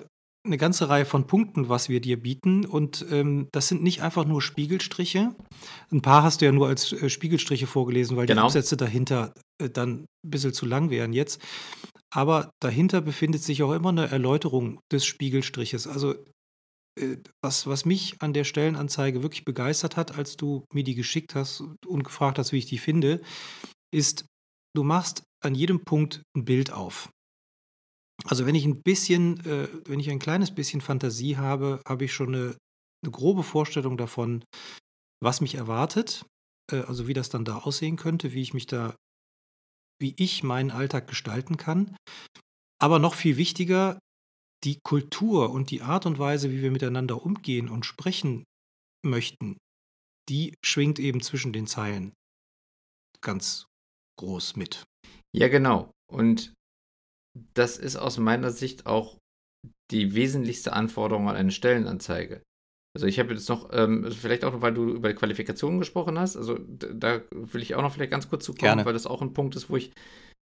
eine 0.46 0.58
ganze 0.58 0.90
Reihe 0.90 1.06
von 1.06 1.28
Punkten, 1.28 1.70
was 1.70 1.90
wir 1.90 2.00
dir 2.00 2.22
bieten. 2.22 2.66
Und 2.66 3.06
ähm, 3.12 3.48
das 3.52 3.68
sind 3.68 3.84
nicht 3.84 4.02
einfach 4.02 4.26
nur 4.26 4.42
Spiegelstriche. 4.42 5.36
Ein 5.92 6.02
paar 6.02 6.24
hast 6.24 6.42
du 6.42 6.46
ja 6.46 6.52
nur 6.52 6.68
als 6.68 6.94
äh, 6.94 7.10
Spiegelstriche 7.10 7.68
vorgelesen, 7.68 8.16
weil 8.18 8.26
genau. 8.26 8.44
die 8.44 8.46
Absätze 8.46 8.78
dahinter 8.78 9.34
äh, 9.62 9.70
dann 9.70 10.06
ein 10.24 10.30
bisschen 10.30 10.54
zu 10.54 10.66
lang 10.66 10.90
wären 10.90 11.14
jetzt. 11.14 11.42
Aber 12.12 12.52
dahinter 12.62 13.02
befindet 13.02 13.44
sich 13.44 13.62
auch 13.64 13.74
immer 13.74 13.90
eine 13.90 14.10
Erläuterung 14.10 14.80
des 14.92 15.06
Spiegelstriches. 15.06 15.88
Also 15.88 16.16
äh, 17.00 17.18
was, 17.44 17.68
was 17.68 17.86
mich 17.86 18.16
an 18.20 18.34
der 18.34 18.46
Stellenanzeige 18.46 19.22
wirklich 19.24 19.46
begeistert 19.46 19.98
hat, 19.98 20.18
als 20.18 20.38
du 20.38 20.64
mir 20.74 20.84
die 20.84 20.96
geschickt 20.96 21.36
hast 21.36 21.64
und 21.86 22.04
gefragt 22.04 22.40
hast, 22.40 22.52
wie 22.52 22.58
ich 22.58 22.66
die 22.66 22.78
finde, 22.78 23.22
ist, 23.94 24.26
du 24.76 24.84
machst 24.84 25.24
an 25.44 25.56
jedem 25.56 25.84
Punkt 25.84 26.24
ein 26.36 26.46
Bild 26.46 26.72
auf. 26.72 27.10
Also 28.26 28.46
wenn 28.46 28.56
ich 28.56 28.66
ein 28.66 28.82
bisschen, 28.82 29.40
äh, 29.46 29.68
wenn 29.86 30.00
ich 30.00 30.10
ein 30.10 30.20
kleines 30.20 30.54
bisschen 30.54 30.82
Fantasie 30.82 31.38
habe, 31.38 31.82
habe 31.88 32.06
ich 32.06 32.14
schon 32.14 32.36
eine, 32.36 32.58
eine 33.04 33.12
grobe 33.12 33.44
Vorstellung 33.44 33.98
davon, 33.98 34.44
was 35.24 35.42
mich 35.42 35.56
erwartet, 35.56 36.26
äh, 36.72 36.82
also 36.82 37.08
wie 37.08 37.14
das 37.14 37.30
dann 37.30 37.46
da 37.46 37.60
aussehen 37.60 37.96
könnte, 37.96 38.34
wie 38.34 38.42
ich 38.42 38.54
mich 38.54 38.68
da, 38.68 38.96
wie 40.02 40.14
ich 40.18 40.44
meinen 40.44 40.72
Alltag 40.72 41.08
gestalten 41.08 41.58
kann. 41.58 41.96
Aber 42.82 43.00
noch 43.00 43.14
viel 43.14 43.38
wichtiger, 43.38 44.00
die 44.64 44.80
Kultur 44.84 45.52
und 45.52 45.72
die 45.72 45.82
Art 45.82 46.06
und 46.06 46.20
Weise, 46.20 46.52
wie 46.52 46.62
wir 46.62 46.72
miteinander 46.72 47.24
umgehen 47.24 47.70
und 47.70 47.86
sprechen 47.86 48.44
möchten, 49.06 49.58
die 50.30 50.54
schwingt 50.64 51.00
eben 51.00 51.22
zwischen 51.22 51.54
den 51.54 51.68
Zeilen 51.68 52.14
ganz 53.22 53.66
groß 54.18 54.56
mit. 54.56 54.86
Ja, 55.36 55.48
genau. 55.48 55.92
Und 56.12 56.54
das 57.54 57.78
ist 57.78 57.96
aus 57.96 58.18
meiner 58.18 58.52
Sicht 58.52 58.86
auch 58.86 59.18
die 59.92 60.14
wesentlichste 60.16 60.74
Anforderung 60.74 61.30
an 61.30 61.36
eine 61.36 61.52
Stellenanzeige. 61.52 62.42
Also 62.96 63.06
ich 63.06 63.20
habe 63.20 63.34
jetzt 63.34 63.50
noch, 63.50 63.70
ähm, 63.72 64.12
vielleicht 64.12 64.44
auch, 64.44 64.62
weil 64.62 64.74
du 64.74 64.90
über 64.90 65.14
Qualifikationen 65.14 65.80
gesprochen 65.80 66.18
hast, 66.18 66.36
also 66.36 66.58
da 66.58 67.22
will 67.32 67.62
ich 67.62 67.76
auch 67.76 67.82
noch 67.82 67.94
vielleicht 67.94 68.12
ganz 68.12 68.30
kurz 68.30 68.46
zu 68.46 68.54
kommen, 68.54 68.84
weil 68.86 68.94
das 68.94 69.06
auch 69.08 69.22
ein 69.22 69.34
Punkt 69.34 69.56
ist, 69.56 69.70
wo 69.70 69.78
ich 69.78 69.92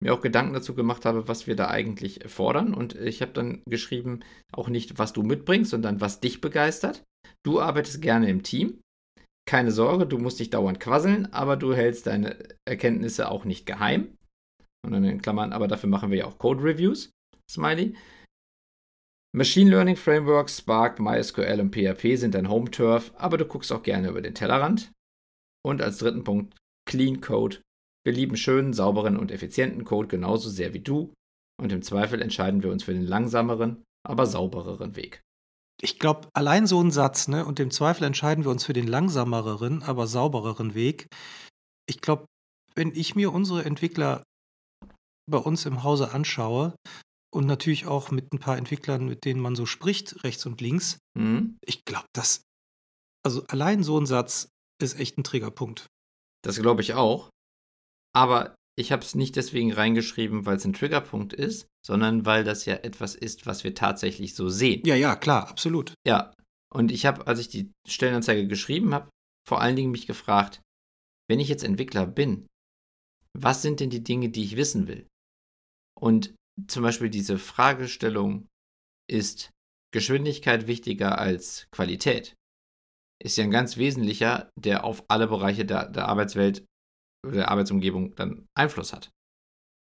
mir 0.03 0.13
auch 0.13 0.21
Gedanken 0.21 0.53
dazu 0.53 0.73
gemacht 0.73 1.05
habe, 1.05 1.27
was 1.27 1.45
wir 1.45 1.55
da 1.55 1.67
eigentlich 1.69 2.21
fordern. 2.25 2.73
Und 2.73 2.95
ich 2.95 3.21
habe 3.21 3.33
dann 3.33 3.61
geschrieben, 3.69 4.21
auch 4.51 4.69
nicht, 4.69 4.97
was 4.97 5.13
du 5.13 5.21
mitbringst, 5.21 5.69
sondern 5.69 6.01
was 6.01 6.19
dich 6.19 6.41
begeistert. 6.41 7.03
Du 7.45 7.61
arbeitest 7.61 8.01
gerne 8.01 8.29
im 8.29 8.41
Team. 8.41 8.79
Keine 9.47 9.71
Sorge, 9.71 10.07
du 10.07 10.17
musst 10.17 10.39
dich 10.39 10.49
dauernd 10.49 10.79
quasseln, 10.79 11.31
aber 11.33 11.57
du 11.57 11.73
hältst 11.73 12.07
deine 12.07 12.37
Erkenntnisse 12.67 13.29
auch 13.29 13.45
nicht 13.45 13.65
geheim. 13.65 14.15
Und 14.83 14.93
dann 14.93 15.03
in 15.03 15.21
Klammern, 15.21 15.53
aber 15.53 15.67
dafür 15.67 15.89
machen 15.89 16.11
wir 16.11 16.17
ja 16.19 16.25
auch 16.25 16.37
Code 16.37 16.63
Reviews. 16.63 17.11
Smiley. 17.49 17.95
Machine 19.33 19.69
Learning 19.69 19.95
Frameworks, 19.95 20.57
Spark, 20.57 20.99
MySQL 20.99 21.61
und 21.61 21.73
PHP 21.73 22.17
sind 22.17 22.35
dein 22.35 22.49
Home 22.49 22.69
Turf, 22.69 23.13
aber 23.15 23.37
du 23.37 23.45
guckst 23.45 23.71
auch 23.71 23.83
gerne 23.83 24.09
über 24.09 24.21
den 24.21 24.35
Tellerrand. 24.35 24.91
Und 25.63 25.81
als 25.81 25.99
dritten 25.99 26.23
Punkt 26.23 26.55
Clean 26.89 27.21
Code. 27.21 27.61
Wir 28.03 28.13
lieben 28.13 28.35
schönen, 28.35 28.73
sauberen 28.73 29.15
und 29.15 29.31
effizienten 29.31 29.85
Code 29.85 30.07
genauso 30.07 30.49
sehr 30.49 30.73
wie 30.73 30.79
du. 30.79 31.13
Und 31.61 31.71
im 31.71 31.83
Zweifel 31.83 32.21
entscheiden 32.21 32.63
wir 32.63 32.71
uns 32.71 32.83
für 32.83 32.93
den 32.93 33.05
langsameren, 33.05 33.83
aber 34.03 34.25
saubereren 34.25 34.95
Weg. 34.95 35.21
Ich 35.81 35.99
glaube, 35.99 36.27
allein 36.33 36.67
so 36.67 36.81
ein 36.81 36.91
Satz, 36.91 37.27
ne? 37.27 37.45
Und 37.45 37.59
im 37.59 37.71
Zweifel 37.71 38.03
entscheiden 38.03 38.43
wir 38.43 38.51
uns 38.51 38.65
für 38.65 38.73
den 38.73 38.87
langsameren, 38.87 39.83
aber 39.83 40.07
saubereren 40.07 40.73
Weg. 40.73 41.07
Ich 41.87 42.01
glaube, 42.01 42.25
wenn 42.75 42.91
ich 42.95 43.15
mir 43.15 43.31
unsere 43.31 43.63
Entwickler 43.63 44.23
bei 45.31 45.39
uns 45.39 45.65
im 45.65 45.83
Hause 45.83 46.11
anschaue 46.11 46.75
und 47.33 47.47
natürlich 47.47 47.87
auch 47.87 48.11
mit 48.11 48.33
ein 48.33 48.39
paar 48.39 48.57
Entwicklern, 48.57 49.05
mit 49.05 49.25
denen 49.25 49.39
man 49.39 49.55
so 49.55 49.65
spricht, 49.65 50.23
rechts 50.23 50.45
und 50.45 50.61
links, 50.61 50.99
mhm. 51.17 51.57
ich 51.65 51.85
glaube, 51.85 52.07
das, 52.13 52.43
also 53.25 53.43
allein 53.47 53.83
so 53.83 53.97
ein 53.97 54.05
Satz 54.05 54.49
ist 54.81 54.99
echt 54.99 55.17
ein 55.17 55.23
Triggerpunkt. 55.23 55.87
Das 56.43 56.59
glaube 56.59 56.81
ich 56.81 56.93
auch. 56.93 57.29
Aber 58.13 58.55
ich 58.77 58.91
habe 58.91 59.03
es 59.03 59.15
nicht 59.15 59.35
deswegen 59.35 59.71
reingeschrieben, 59.71 60.45
weil 60.45 60.57
es 60.57 60.65
ein 60.65 60.73
Triggerpunkt 60.73 61.33
ist, 61.33 61.67
sondern 61.85 62.25
weil 62.25 62.43
das 62.43 62.65
ja 62.65 62.75
etwas 62.75 63.15
ist, 63.15 63.45
was 63.45 63.63
wir 63.63 63.75
tatsächlich 63.75 64.35
so 64.35 64.49
sehen. 64.49 64.81
Ja, 64.85 64.95
ja, 64.95 65.15
klar, 65.15 65.47
absolut. 65.49 65.93
Ja. 66.05 66.33
Und 66.73 66.91
ich 66.91 67.05
habe, 67.05 67.27
als 67.27 67.39
ich 67.39 67.49
die 67.49 67.71
Stellenanzeige 67.87 68.47
geschrieben 68.47 68.93
habe, 68.93 69.09
vor 69.47 69.61
allen 69.61 69.75
Dingen 69.75 69.91
mich 69.91 70.07
gefragt, 70.07 70.61
wenn 71.29 71.39
ich 71.39 71.49
jetzt 71.49 71.63
Entwickler 71.63 72.05
bin, 72.05 72.47
was 73.37 73.61
sind 73.61 73.79
denn 73.79 73.89
die 73.89 74.03
Dinge, 74.03 74.29
die 74.29 74.43
ich 74.43 74.55
wissen 74.55 74.87
will? 74.87 75.07
Und 76.01 76.33
zum 76.67 76.83
Beispiel 76.83 77.09
diese 77.09 77.37
Fragestellung, 77.37 78.47
ist 79.09 79.51
Geschwindigkeit 79.93 80.67
wichtiger 80.67 81.19
als 81.19 81.67
Qualität? 81.71 82.35
Ist 83.21 83.37
ja 83.37 83.43
ein 83.43 83.51
ganz 83.51 83.77
wesentlicher, 83.77 84.49
der 84.57 84.83
auf 84.83 85.03
alle 85.09 85.27
Bereiche 85.27 85.65
der, 85.65 85.89
der 85.89 86.07
Arbeitswelt 86.07 86.65
oder 87.25 87.35
der 87.35 87.51
Arbeitsumgebung 87.51 88.15
dann 88.15 88.47
Einfluss 88.57 88.93
hat. 88.93 89.11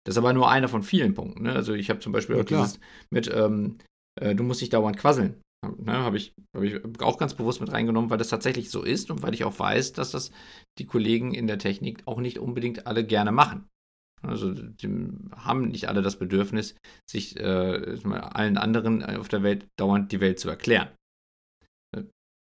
Das 0.06 0.16
ist 0.16 0.18
aber 0.18 0.34
nur 0.34 0.50
einer 0.50 0.68
von 0.68 0.84
vielen 0.84 1.14
Punkten. 1.14 1.44
Ne? 1.44 1.54
Also 1.54 1.74
ich 1.74 1.90
habe 1.90 2.00
zum 2.00 2.12
Beispiel 2.12 2.36
ja, 2.36 2.42
auch 2.42 2.46
dieses 2.46 2.80
mit, 3.12 3.30
ähm, 3.34 3.78
äh, 4.20 4.36
du 4.36 4.44
musst 4.44 4.62
dich 4.62 4.70
dauernd 4.70 4.98
quasseln. 4.98 5.40
Ne, 5.78 5.94
habe 5.94 6.18
ich, 6.18 6.34
hab 6.56 6.64
ich 6.64 6.84
auch 7.02 7.20
ganz 7.20 7.36
bewusst 7.36 7.62
mit 7.62 7.72
reingenommen, 7.72 8.10
weil 8.10 8.18
das 8.18 8.30
tatsächlich 8.30 8.72
so 8.72 8.82
ist 8.82 9.12
und 9.12 9.22
weil 9.22 9.36
ich 9.36 9.44
auch 9.44 9.60
weiß, 9.60 9.94
dass 9.94 10.10
das 10.10 10.32
die 10.80 10.88
Kollegen 10.88 11.36
in 11.36 11.46
der 11.46 11.60
Technik 11.60 12.02
auch 12.08 12.20
nicht 12.20 12.40
unbedingt 12.40 12.88
alle 12.88 13.06
gerne 13.06 13.32
machen. 13.32 13.70
Also 14.24 14.54
haben 15.36 15.70
nicht 15.70 15.90
alle 15.90 16.02
das 16.02 16.20
Bedürfnis, 16.20 16.76
sich 17.10 17.38
äh, 17.38 18.00
allen 18.04 18.58
anderen 18.58 19.04
auf 19.04 19.30
der 19.30 19.44
Welt 19.44 19.68
dauernd 19.80 20.12
die 20.12 20.20
Welt 20.20 20.40
zu 20.40 20.50
erklären. 20.50 20.90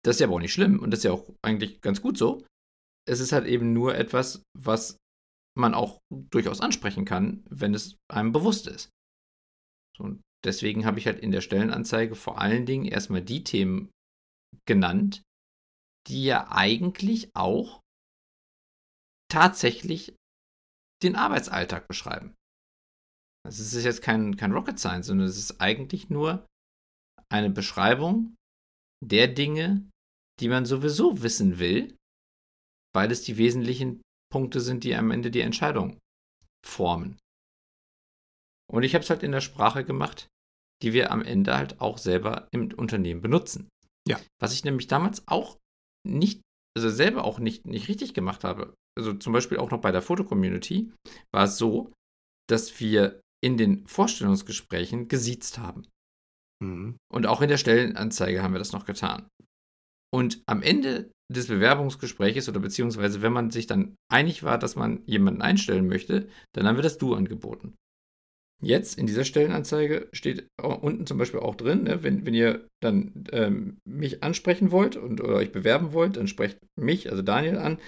Das 0.04 0.16
ist 0.16 0.20
ja 0.20 0.26
aber 0.26 0.37
auch 0.37 0.40
nicht 0.40 0.52
schlimm 0.52 0.80
und 0.80 0.90
das 0.90 1.00
ist 1.00 1.04
ja 1.04 1.12
auch 1.12 1.28
eigentlich 1.42 1.80
ganz 1.80 2.00
gut 2.00 2.16
so. 2.16 2.44
Es 3.08 3.20
ist 3.20 3.32
halt 3.32 3.47
eben 3.47 3.73
nur 3.73 3.94
etwas, 3.94 4.42
was 4.56 4.97
man 5.56 5.75
auch 5.75 5.99
durchaus 6.11 6.61
ansprechen 6.61 7.04
kann, 7.04 7.44
wenn 7.50 7.75
es 7.75 7.97
einem 8.11 8.32
bewusst 8.32 8.66
ist. 8.66 8.90
So, 9.97 10.04
und 10.04 10.20
deswegen 10.44 10.85
habe 10.87 10.99
ich 10.99 11.06
halt 11.06 11.18
in 11.18 11.32
der 11.32 11.40
Stellenanzeige 11.40 12.14
vor 12.14 12.40
allen 12.40 12.64
Dingen 12.64 12.85
erstmal 12.85 13.23
die 13.23 13.44
Themen 13.44 13.90
genannt, 14.66 15.23
die 16.06 16.25
ja 16.25 16.50
eigentlich 16.50 17.30
auch 17.35 17.80
tatsächlich 19.30 20.14
den 21.02 21.16
Arbeitsalltag 21.16 21.86
beschreiben. 21.88 22.34
Also 23.46 23.62
es 23.62 23.72
ist 23.72 23.84
jetzt 23.84 24.02
kein, 24.02 24.36
kein 24.36 24.52
Rocket 24.52 24.78
Science, 24.78 25.06
sondern 25.06 25.26
es 25.26 25.38
ist 25.38 25.60
eigentlich 25.60 26.10
nur 26.10 26.46
eine 27.30 27.50
Beschreibung 27.50 28.34
der 29.04 29.28
Dinge, 29.28 29.88
die 30.40 30.48
man 30.48 30.66
sowieso 30.66 31.22
wissen 31.22 31.58
will, 31.58 31.96
weil 32.94 33.10
es 33.10 33.22
die 33.22 33.36
wesentlichen 33.36 34.02
Punkte 34.30 34.60
sind, 34.60 34.84
die 34.84 34.94
am 34.94 35.10
Ende 35.10 35.30
die 35.30 35.40
Entscheidung 35.40 35.98
formen. 36.66 37.18
Und 38.70 38.82
ich 38.82 38.94
habe 38.94 39.02
es 39.02 39.10
halt 39.10 39.22
in 39.22 39.32
der 39.32 39.40
Sprache 39.40 39.84
gemacht, 39.84 40.28
die 40.82 40.92
wir 40.92 41.10
am 41.10 41.22
Ende 41.22 41.56
halt 41.56 41.80
auch 41.80 41.98
selber 41.98 42.48
im 42.52 42.72
Unternehmen 42.74 43.22
benutzen. 43.22 43.68
Ja. 44.06 44.20
Was 44.40 44.52
ich 44.52 44.64
nämlich 44.64 44.86
damals 44.86 45.26
auch 45.26 45.58
nicht, 46.06 46.42
also 46.76 46.90
selber 46.90 47.24
auch 47.24 47.38
nicht, 47.38 47.66
nicht 47.66 47.88
richtig 47.88 48.14
gemacht 48.14 48.44
habe. 48.44 48.74
Also 48.98 49.14
zum 49.14 49.32
Beispiel 49.32 49.58
auch 49.58 49.70
noch 49.70 49.80
bei 49.80 49.92
der 49.92 50.02
Foto-Community 50.02 50.90
war 51.32 51.44
es 51.44 51.56
so, 51.56 51.92
dass 52.48 52.80
wir 52.80 53.20
in 53.44 53.56
den 53.56 53.86
Vorstellungsgesprächen 53.86 55.06
gesiezt 55.06 55.58
haben. 55.58 55.86
Mhm. 56.62 56.96
Und 57.12 57.26
auch 57.26 57.40
in 57.40 57.48
der 57.48 57.58
Stellenanzeige 57.58 58.42
haben 58.42 58.54
wir 58.54 58.58
das 58.58 58.72
noch 58.72 58.84
getan. 58.84 59.28
Und 60.12 60.42
am 60.46 60.62
Ende 60.62 61.12
des 61.32 61.46
Bewerbungsgespräches 61.46 62.48
oder 62.48 62.58
beziehungsweise 62.58 63.22
wenn 63.22 63.32
man 63.32 63.50
sich 63.50 63.66
dann 63.66 63.94
einig 64.10 64.42
war, 64.42 64.58
dass 64.58 64.74
man 64.74 65.02
jemanden 65.06 65.42
einstellen 65.42 65.86
möchte, 65.86 66.28
dann 66.54 66.66
haben 66.66 66.76
wir 66.76 66.82
das 66.82 66.98
Du 66.98 67.14
angeboten. 67.14 67.76
Jetzt 68.60 68.98
in 68.98 69.06
dieser 69.06 69.24
Stellenanzeige 69.24 70.08
steht 70.12 70.48
unten 70.60 71.06
zum 71.06 71.16
Beispiel 71.16 71.38
auch 71.38 71.54
drin, 71.54 71.84
ne, 71.84 72.02
wenn, 72.02 72.26
wenn 72.26 72.34
ihr 72.34 72.68
dann 72.82 73.24
ähm, 73.30 73.78
mich 73.84 74.24
ansprechen 74.24 74.72
wollt 74.72 74.96
und 74.96 75.20
oder 75.20 75.36
euch 75.36 75.52
bewerben 75.52 75.92
wollt, 75.92 76.16
dann 76.16 76.26
sprecht 76.26 76.58
mich, 76.76 77.08
also 77.08 77.22
Daniel, 77.22 77.58
an. 77.58 77.78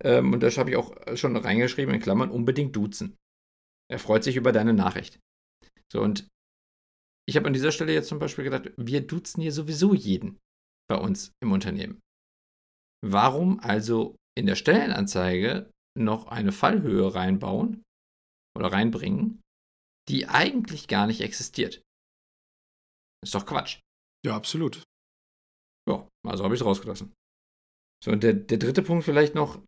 Ähm, 0.00 0.32
und 0.32 0.42
das 0.42 0.56
habe 0.56 0.70
ich 0.70 0.76
auch 0.76 0.94
schon 1.16 1.36
reingeschrieben 1.36 1.94
in 1.94 2.00
Klammern, 2.00 2.30
unbedingt 2.30 2.76
duzen. 2.76 3.16
Er 3.90 3.98
freut 3.98 4.22
sich 4.22 4.36
über 4.36 4.52
deine 4.52 4.72
Nachricht. 4.72 5.18
So, 5.92 6.00
und 6.00 6.28
ich 7.28 7.36
habe 7.36 7.46
an 7.46 7.52
dieser 7.52 7.72
Stelle 7.72 7.92
jetzt 7.92 8.08
zum 8.08 8.20
Beispiel 8.20 8.44
gedacht, 8.44 8.72
wir 8.76 9.04
duzen 9.04 9.42
hier 9.42 9.52
sowieso 9.52 9.94
jeden 9.94 10.38
bei 10.88 10.96
uns 10.96 11.32
im 11.42 11.50
Unternehmen. 11.50 12.00
Warum 13.04 13.58
also 13.60 14.14
in 14.38 14.46
der 14.46 14.54
Stellenanzeige 14.54 15.70
noch 15.98 16.28
eine 16.28 16.52
Fallhöhe 16.52 17.14
reinbauen 17.14 17.82
oder 18.56 18.72
reinbringen, 18.72 19.40
die 20.10 20.26
eigentlich 20.26 20.88
gar 20.88 21.06
nicht 21.06 21.20
existiert? 21.20 21.82
Ist 23.24 23.34
doch 23.34 23.46
Quatsch. 23.46 23.80
Ja, 24.24 24.36
absolut. 24.36 24.82
Ja, 25.88 26.08
also 26.26 26.44
habe 26.44 26.54
ich 26.54 26.60
es 26.60 26.66
rausgelassen. 26.66 27.12
So, 28.02 28.12
und 28.12 28.22
der, 28.22 28.34
der 28.34 28.58
dritte 28.58 28.82
Punkt 28.82 29.04
vielleicht 29.04 29.34
noch, 29.34 29.62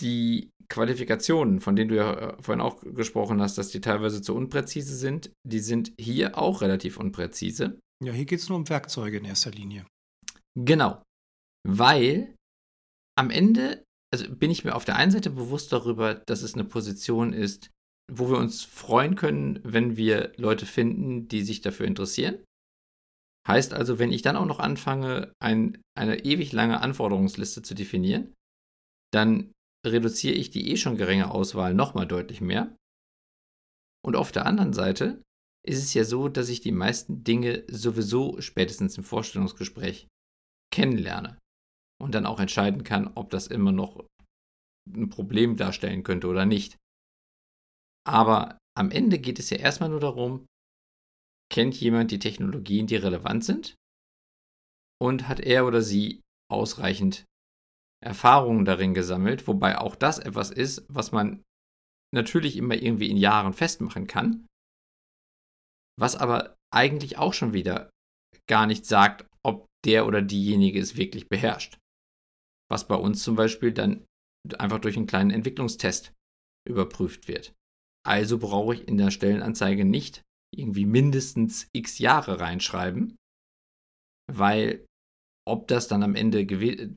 die 0.00 0.50
Qualifikationen, 0.68 1.60
von 1.60 1.76
denen 1.76 1.88
du 1.88 1.96
ja 1.96 2.14
äh, 2.14 2.42
vorhin 2.42 2.60
auch 2.60 2.80
gesprochen 2.80 3.40
hast, 3.40 3.58
dass 3.58 3.70
die 3.70 3.80
teilweise 3.80 4.22
zu 4.22 4.34
unpräzise 4.34 4.96
sind, 4.96 5.32
die 5.46 5.58
sind 5.58 5.92
hier 5.98 6.38
auch 6.38 6.62
relativ 6.62 6.98
unpräzise. 6.98 7.78
Ja, 8.02 8.12
hier 8.12 8.24
geht 8.24 8.40
es 8.40 8.48
nur 8.48 8.58
um 8.58 8.68
Werkzeuge 8.68 9.18
in 9.18 9.24
erster 9.24 9.50
Linie. 9.50 9.86
Genau. 10.58 11.02
Weil 11.66 12.34
am 13.18 13.30
Ende, 13.30 13.84
also 14.12 14.32
bin 14.34 14.50
ich 14.50 14.64
mir 14.64 14.74
auf 14.74 14.84
der 14.84 14.96
einen 14.96 15.10
Seite 15.10 15.30
bewusst 15.30 15.72
darüber, 15.72 16.14
dass 16.14 16.42
es 16.42 16.54
eine 16.54 16.64
Position 16.64 17.32
ist, 17.32 17.70
wo 18.12 18.30
wir 18.30 18.38
uns 18.38 18.62
freuen 18.62 19.16
können, 19.16 19.60
wenn 19.62 19.96
wir 19.96 20.32
Leute 20.36 20.66
finden, 20.66 21.28
die 21.28 21.42
sich 21.42 21.60
dafür 21.60 21.86
interessieren. 21.86 22.38
Heißt 23.46 23.74
also, 23.74 23.98
wenn 23.98 24.12
ich 24.12 24.22
dann 24.22 24.36
auch 24.36 24.46
noch 24.46 24.58
anfange, 24.58 25.32
ein, 25.38 25.82
eine 25.98 26.24
ewig 26.24 26.52
lange 26.52 26.80
Anforderungsliste 26.80 27.62
zu 27.62 27.74
definieren, 27.74 28.34
dann 29.12 29.52
reduziere 29.86 30.34
ich 30.34 30.50
die 30.50 30.70
eh 30.70 30.76
schon 30.76 30.96
geringe 30.96 31.30
Auswahl 31.30 31.74
nochmal 31.74 32.06
deutlich 32.06 32.40
mehr. 32.40 32.74
Und 34.04 34.16
auf 34.16 34.32
der 34.32 34.46
anderen 34.46 34.72
Seite 34.72 35.22
ist 35.66 35.78
es 35.78 35.94
ja 35.94 36.04
so, 36.04 36.28
dass 36.28 36.48
ich 36.48 36.60
die 36.60 36.72
meisten 36.72 37.24
Dinge 37.24 37.64
sowieso 37.68 38.40
spätestens 38.40 38.98
im 38.98 39.04
Vorstellungsgespräch 39.04 40.08
kennenlerne 40.72 41.38
und 42.02 42.14
dann 42.14 42.26
auch 42.26 42.40
entscheiden 42.40 42.84
kann, 42.84 43.10
ob 43.14 43.30
das 43.30 43.46
immer 43.46 43.72
noch 43.72 44.04
ein 44.92 45.08
Problem 45.08 45.56
darstellen 45.56 46.02
könnte 46.02 46.28
oder 46.28 46.44
nicht. 46.44 46.76
Aber 48.06 48.58
am 48.76 48.90
Ende 48.90 49.18
geht 49.18 49.38
es 49.38 49.50
ja 49.50 49.58
erstmal 49.58 49.88
nur 49.88 50.00
darum, 50.00 50.46
kennt 51.50 51.78
jemand 51.80 52.10
die 52.10 52.18
Technologien, 52.18 52.86
die 52.86 52.96
relevant 52.96 53.44
sind 53.44 53.76
und 55.00 55.28
hat 55.28 55.40
er 55.40 55.66
oder 55.66 55.82
sie 55.82 56.20
ausreichend 56.50 57.24
Erfahrungen 58.02 58.64
darin 58.64 58.94
gesammelt, 58.94 59.46
wobei 59.46 59.78
auch 59.78 59.96
das 59.96 60.18
etwas 60.18 60.50
ist, 60.50 60.84
was 60.88 61.12
man 61.12 61.42
natürlich 62.14 62.56
immer 62.56 62.74
irgendwie 62.74 63.10
in 63.10 63.16
Jahren 63.16 63.54
festmachen 63.54 64.06
kann, 64.06 64.46
was 65.98 66.16
aber 66.16 66.56
eigentlich 66.72 67.18
auch 67.18 67.32
schon 67.32 67.52
wieder 67.52 67.90
gar 68.46 68.66
nicht 68.66 68.84
sagt, 68.84 69.26
ob 69.42 69.66
der 69.84 70.06
oder 70.06 70.22
diejenige 70.22 70.80
es 70.80 70.96
wirklich 70.96 71.28
beherrscht. 71.28 71.78
Was 72.70 72.88
bei 72.88 72.96
uns 72.96 73.22
zum 73.22 73.36
Beispiel 73.36 73.72
dann 73.72 74.04
einfach 74.58 74.80
durch 74.80 74.96
einen 74.96 75.06
kleinen 75.06 75.30
Entwicklungstest 75.30 76.12
überprüft 76.68 77.28
wird. 77.28 77.54
Also 78.06 78.38
brauche 78.38 78.74
ich 78.74 78.86
in 78.88 78.98
der 78.98 79.10
Stellenanzeige 79.10 79.84
nicht 79.84 80.22
irgendwie 80.54 80.86
mindestens 80.86 81.68
x 81.72 81.98
Jahre 81.98 82.38
reinschreiben, 82.38 83.16
weil 84.32 84.86
ob 85.46 85.68
das 85.68 85.88
dann 85.88 86.02
am 86.02 86.14
Ende 86.14 86.46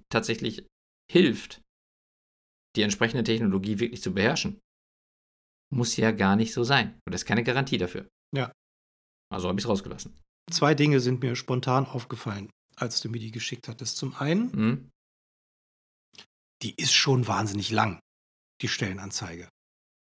tatsächlich 0.09 0.65
hilft, 1.11 1.61
die 2.75 2.81
entsprechende 2.81 3.23
Technologie 3.23 3.79
wirklich 3.79 4.01
zu 4.01 4.13
beherrschen, 4.13 4.59
muss 5.73 5.97
ja 5.97 6.11
gar 6.11 6.35
nicht 6.35 6.53
so 6.53 6.63
sein. 6.63 6.93
Und 7.05 7.13
das 7.13 7.21
ist 7.21 7.25
keine 7.25 7.43
Garantie 7.43 7.77
dafür. 7.77 8.07
Ja. 8.35 8.51
Also 9.33 9.47
habe 9.49 9.59
ich 9.59 9.65
es 9.65 9.69
rausgelassen. 9.69 10.17
Zwei 10.51 10.75
Dinge 10.75 10.99
sind 10.99 11.21
mir 11.21 11.35
spontan 11.35 11.85
aufgefallen, 11.85 12.49
als 12.75 13.01
du 13.01 13.09
mir 13.09 13.19
die 13.19 13.31
geschickt 13.31 13.67
hattest. 13.67 13.97
Zum 13.97 14.15
einen, 14.15 14.51
Mhm. 14.51 14.89
die 16.61 16.75
ist 16.75 16.93
schon 16.93 17.27
wahnsinnig 17.27 17.71
lang, 17.71 17.99
die 18.61 18.67
Stellenanzeige. 18.69 19.49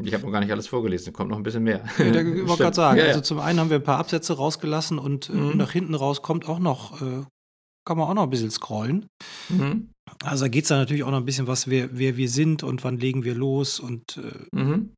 Ich 0.02 0.14
habe 0.14 0.24
noch 0.24 0.30
gar 0.32 0.40
nicht 0.40 0.52
alles 0.52 0.68
vorgelesen, 0.68 1.12
kommt 1.12 1.30
noch 1.30 1.36
ein 1.38 1.42
bisschen 1.42 1.64
mehr. 1.64 1.84
Ja, 1.98 2.10
da 2.12 2.24
wollte 2.24 2.56
gerade 2.62 2.76
sagen, 2.76 2.98
Ja, 2.98 3.04
ja. 3.06 3.10
also 3.10 3.20
zum 3.20 3.40
einen 3.40 3.58
haben 3.58 3.70
wir 3.70 3.78
ein 3.78 3.82
paar 3.84 3.98
Absätze 3.98 4.34
rausgelassen 4.34 4.98
und 4.98 5.28
äh, 5.28 5.32
Mhm. 5.32 5.56
nach 5.56 5.72
hinten 5.72 5.94
raus 5.94 6.22
kommt 6.22 6.48
auch 6.48 6.60
noch, 6.60 7.02
äh, 7.02 7.24
kann 7.84 7.98
man 7.98 8.08
auch 8.08 8.14
noch 8.14 8.22
ein 8.24 8.30
bisschen 8.30 8.50
scrollen. 8.50 9.06
Mhm. 9.48 9.90
Also 10.22 10.44
da 10.44 10.48
geht 10.48 10.64
es 10.64 10.68
dann 10.68 10.78
natürlich 10.78 11.02
auch 11.02 11.10
noch 11.10 11.18
ein 11.18 11.24
bisschen 11.24 11.46
was, 11.48 11.68
wer, 11.68 11.98
wer 11.98 12.16
wir 12.16 12.28
sind 12.28 12.62
und 12.62 12.84
wann 12.84 12.98
legen 12.98 13.24
wir 13.24 13.34
los 13.34 13.80
und 13.80 14.18
äh, 14.18 14.56
Mhm. 14.56 14.94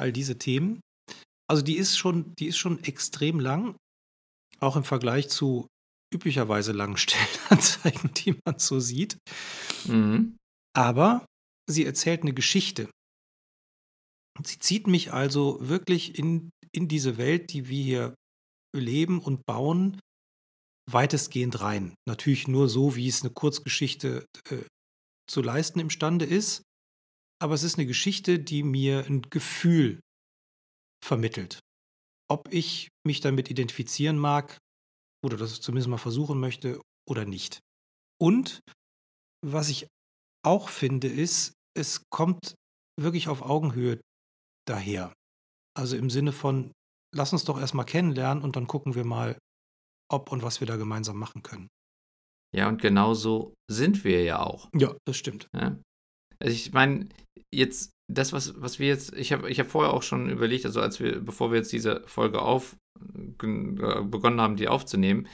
all 0.00 0.12
diese 0.12 0.36
Themen. 0.38 0.80
Also 1.50 1.62
die 1.62 1.76
ist 1.76 1.96
schon, 1.96 2.34
die 2.38 2.46
ist 2.46 2.56
schon 2.58 2.82
extrem 2.84 3.40
lang, 3.40 3.76
auch 4.60 4.76
im 4.76 4.84
Vergleich 4.84 5.28
zu 5.30 5.66
üblicherweise 6.14 6.72
langen 6.72 6.96
Stellenanzeigen, 6.98 8.10
die 8.14 8.36
man 8.44 8.58
so 8.58 8.78
sieht. 8.78 9.16
Mhm. 9.86 10.36
Aber 10.76 11.24
sie 11.70 11.86
erzählt 11.86 12.22
eine 12.22 12.34
Geschichte. 12.34 12.88
Sie 14.44 14.58
zieht 14.58 14.86
mich 14.86 15.12
also 15.12 15.58
wirklich 15.60 16.18
in, 16.18 16.50
in 16.72 16.88
diese 16.88 17.18
Welt, 17.18 17.52
die 17.52 17.68
wir 17.68 17.84
hier 17.84 18.14
leben 18.74 19.20
und 19.20 19.44
bauen, 19.46 20.00
weitestgehend 20.90 21.60
rein. 21.60 21.94
Natürlich 22.06 22.48
nur 22.48 22.68
so, 22.68 22.96
wie 22.96 23.08
es 23.08 23.22
eine 23.22 23.32
Kurzgeschichte 23.32 24.26
äh, 24.48 24.62
zu 25.28 25.42
leisten 25.42 25.80
imstande 25.80 26.24
ist. 26.24 26.62
Aber 27.40 27.54
es 27.54 27.62
ist 27.62 27.76
eine 27.76 27.86
Geschichte, 27.86 28.38
die 28.38 28.62
mir 28.62 29.04
ein 29.06 29.22
Gefühl 29.22 30.00
vermittelt. 31.04 31.60
Ob 32.30 32.52
ich 32.52 32.88
mich 33.06 33.20
damit 33.20 33.50
identifizieren 33.50 34.16
mag 34.16 34.58
oder 35.24 35.36
das 35.36 35.60
zumindest 35.60 35.88
mal 35.88 35.98
versuchen 35.98 36.40
möchte 36.40 36.80
oder 37.08 37.24
nicht. 37.24 37.60
Und 38.20 38.60
was 39.44 39.68
ich 39.68 39.88
auch 40.44 40.68
finde, 40.68 41.08
ist, 41.08 41.52
es 41.76 42.02
kommt 42.10 42.54
wirklich 43.00 43.28
auf 43.28 43.42
Augenhöhe 43.42 44.00
daher. 44.66 45.12
Also 45.76 45.96
im 45.96 46.10
Sinne 46.10 46.32
von, 46.32 46.72
lass 47.14 47.32
uns 47.32 47.44
doch 47.44 47.58
erstmal 47.58 47.86
kennenlernen 47.86 48.42
und 48.42 48.56
dann 48.56 48.66
gucken 48.66 48.94
wir 48.94 49.04
mal, 49.04 49.38
ob 50.10 50.30
und 50.30 50.42
was 50.42 50.60
wir 50.60 50.66
da 50.66 50.76
gemeinsam 50.76 51.18
machen 51.18 51.42
können. 51.42 51.68
Ja, 52.54 52.68
und 52.68 52.82
genauso 52.82 53.54
sind 53.70 54.04
wir 54.04 54.22
ja 54.24 54.42
auch. 54.42 54.68
Ja, 54.74 54.94
das 55.06 55.16
stimmt. 55.16 55.48
Ja? 55.54 55.78
Also 56.38 56.54
ich 56.54 56.72
meine, 56.72 57.08
jetzt 57.54 57.92
das, 58.12 58.32
was, 58.32 58.60
was 58.60 58.78
wir 58.78 58.88
jetzt, 58.88 59.14
ich 59.14 59.32
habe 59.32 59.48
ich 59.48 59.58
hab 59.58 59.68
vorher 59.68 59.94
auch 59.94 60.02
schon 60.02 60.28
überlegt, 60.28 60.66
also 60.66 60.80
als 60.80 61.00
wir, 61.00 61.20
bevor 61.20 61.50
wir 61.50 61.58
jetzt 61.58 61.72
diese 61.72 62.02
Folge 62.06 62.42
auf, 62.42 62.76
äh, 63.00 64.02
begonnen 64.02 64.40
haben, 64.40 64.56
die 64.56 64.68
aufzunehmen, 64.68 65.28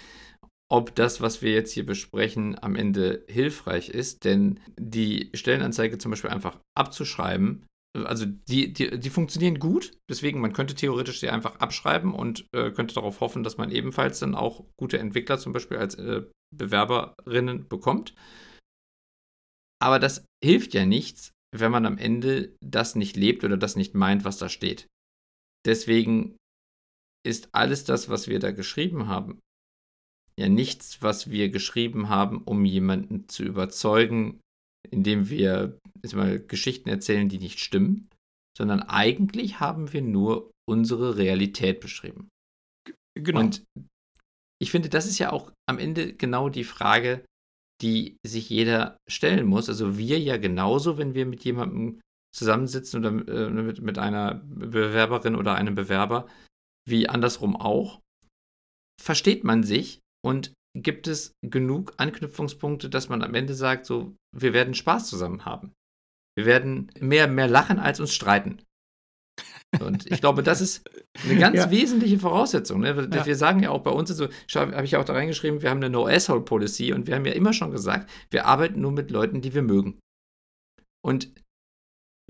ob 0.70 0.94
das, 0.94 1.20
was 1.20 1.42
wir 1.42 1.52
jetzt 1.52 1.72
hier 1.72 1.86
besprechen, 1.86 2.62
am 2.62 2.76
Ende 2.76 3.24
hilfreich 3.28 3.88
ist. 3.88 4.24
Denn 4.24 4.60
die 4.78 5.30
Stellenanzeige 5.34 5.98
zum 5.98 6.10
Beispiel 6.10 6.30
einfach 6.30 6.58
abzuschreiben, 6.76 7.66
also 8.06 8.26
die, 8.26 8.72
die, 8.72 8.98
die 8.98 9.10
funktionieren 9.10 9.58
gut, 9.58 9.92
deswegen 10.10 10.40
man 10.40 10.52
könnte 10.52 10.74
theoretisch 10.74 11.20
sie 11.20 11.30
einfach 11.30 11.56
abschreiben 11.56 12.14
und 12.14 12.46
äh, 12.52 12.70
könnte 12.70 12.94
darauf 12.94 13.20
hoffen, 13.20 13.42
dass 13.42 13.56
man 13.56 13.70
ebenfalls 13.70 14.18
dann 14.18 14.34
auch 14.34 14.64
gute 14.76 14.98
Entwickler 14.98 15.38
zum 15.38 15.52
Beispiel 15.52 15.78
als 15.78 15.94
äh, 15.96 16.22
Bewerberinnen 16.54 17.68
bekommt. 17.68 18.14
Aber 19.80 19.98
das 19.98 20.24
hilft 20.44 20.74
ja 20.74 20.86
nichts, 20.86 21.32
wenn 21.56 21.70
man 21.70 21.86
am 21.86 21.98
Ende 21.98 22.56
das 22.60 22.94
nicht 22.94 23.16
lebt 23.16 23.44
oder 23.44 23.56
das 23.56 23.76
nicht 23.76 23.94
meint, 23.94 24.24
was 24.24 24.38
da 24.38 24.48
steht. 24.48 24.86
Deswegen 25.66 26.36
ist 27.26 27.48
alles 27.52 27.84
das, 27.84 28.08
was 28.08 28.28
wir 28.28 28.38
da 28.38 28.52
geschrieben 28.52 29.06
haben, 29.06 29.40
ja 30.38 30.48
nichts, 30.48 31.02
was 31.02 31.30
wir 31.30 31.50
geschrieben 31.50 32.08
haben, 32.08 32.42
um 32.42 32.64
jemanden 32.64 33.28
zu 33.28 33.42
überzeugen, 33.42 34.40
indem 34.88 35.28
wir 35.28 35.78
jetzt 36.02 36.14
mal 36.14 36.38
Geschichten 36.38 36.88
erzählen, 36.88 37.28
die 37.28 37.38
nicht 37.38 37.60
stimmen, 37.60 38.08
sondern 38.56 38.82
eigentlich 38.82 39.60
haben 39.60 39.92
wir 39.92 40.02
nur 40.02 40.50
unsere 40.68 41.16
Realität 41.16 41.80
beschrieben. 41.80 42.28
Genau. 43.14 43.40
Und 43.40 43.64
ich 44.60 44.70
finde, 44.70 44.88
das 44.88 45.06
ist 45.06 45.18
ja 45.18 45.32
auch 45.32 45.52
am 45.68 45.78
Ende 45.78 46.12
genau 46.12 46.48
die 46.48 46.64
Frage, 46.64 47.24
die 47.80 48.16
sich 48.26 48.50
jeder 48.50 48.96
stellen 49.08 49.46
muss. 49.46 49.68
Also 49.68 49.96
wir 49.96 50.18
ja 50.18 50.36
genauso, 50.36 50.98
wenn 50.98 51.14
wir 51.14 51.26
mit 51.26 51.44
jemandem 51.44 52.00
zusammensitzen 52.34 52.98
oder 52.98 53.10
äh, 53.28 53.50
mit, 53.50 53.80
mit 53.80 53.98
einer 53.98 54.42
Bewerberin 54.44 55.36
oder 55.36 55.54
einem 55.54 55.74
Bewerber, 55.74 56.28
wie 56.86 57.08
andersrum 57.08 57.56
auch, 57.56 58.00
versteht 59.00 59.44
man 59.44 59.62
sich 59.62 60.00
und 60.24 60.52
gibt 60.76 61.06
es 61.06 61.32
genug 61.42 61.94
Anknüpfungspunkte, 61.96 62.90
dass 62.90 63.08
man 63.08 63.22
am 63.22 63.34
Ende 63.34 63.54
sagt, 63.54 63.86
so, 63.86 64.14
wir 64.36 64.52
werden 64.52 64.74
Spaß 64.74 65.08
zusammen 65.08 65.44
haben. 65.44 65.72
Wir 66.38 66.46
werden 66.46 66.88
mehr, 67.00 67.26
mehr 67.26 67.48
lachen 67.48 67.80
als 67.80 67.98
uns 67.98 68.14
streiten. 68.14 68.62
Und 69.80 70.08
ich 70.08 70.20
glaube, 70.20 70.44
das 70.44 70.60
ist 70.60 70.88
eine 71.24 71.36
ganz 71.40 71.56
ja. 71.56 71.68
wesentliche 71.72 72.20
Voraussetzung. 72.20 72.78
Ne? 72.82 73.10
Wir 73.10 73.26
ja. 73.26 73.34
sagen 73.34 73.60
ja 73.60 73.70
auch 73.70 73.82
bei 73.82 73.90
uns, 73.90 74.10
so, 74.10 74.28
habe 74.54 74.84
ich 74.84 74.96
auch 74.96 75.04
da 75.04 75.14
reingeschrieben, 75.14 75.62
wir 75.62 75.70
haben 75.70 75.78
eine 75.78 75.90
No-Asshole-Policy 75.90 76.92
und 76.92 77.08
wir 77.08 77.16
haben 77.16 77.24
ja 77.24 77.32
immer 77.32 77.52
schon 77.52 77.72
gesagt, 77.72 78.08
wir 78.30 78.46
arbeiten 78.46 78.80
nur 78.80 78.92
mit 78.92 79.10
Leuten, 79.10 79.40
die 79.40 79.52
wir 79.52 79.62
mögen. 79.62 79.98
Und 81.04 81.32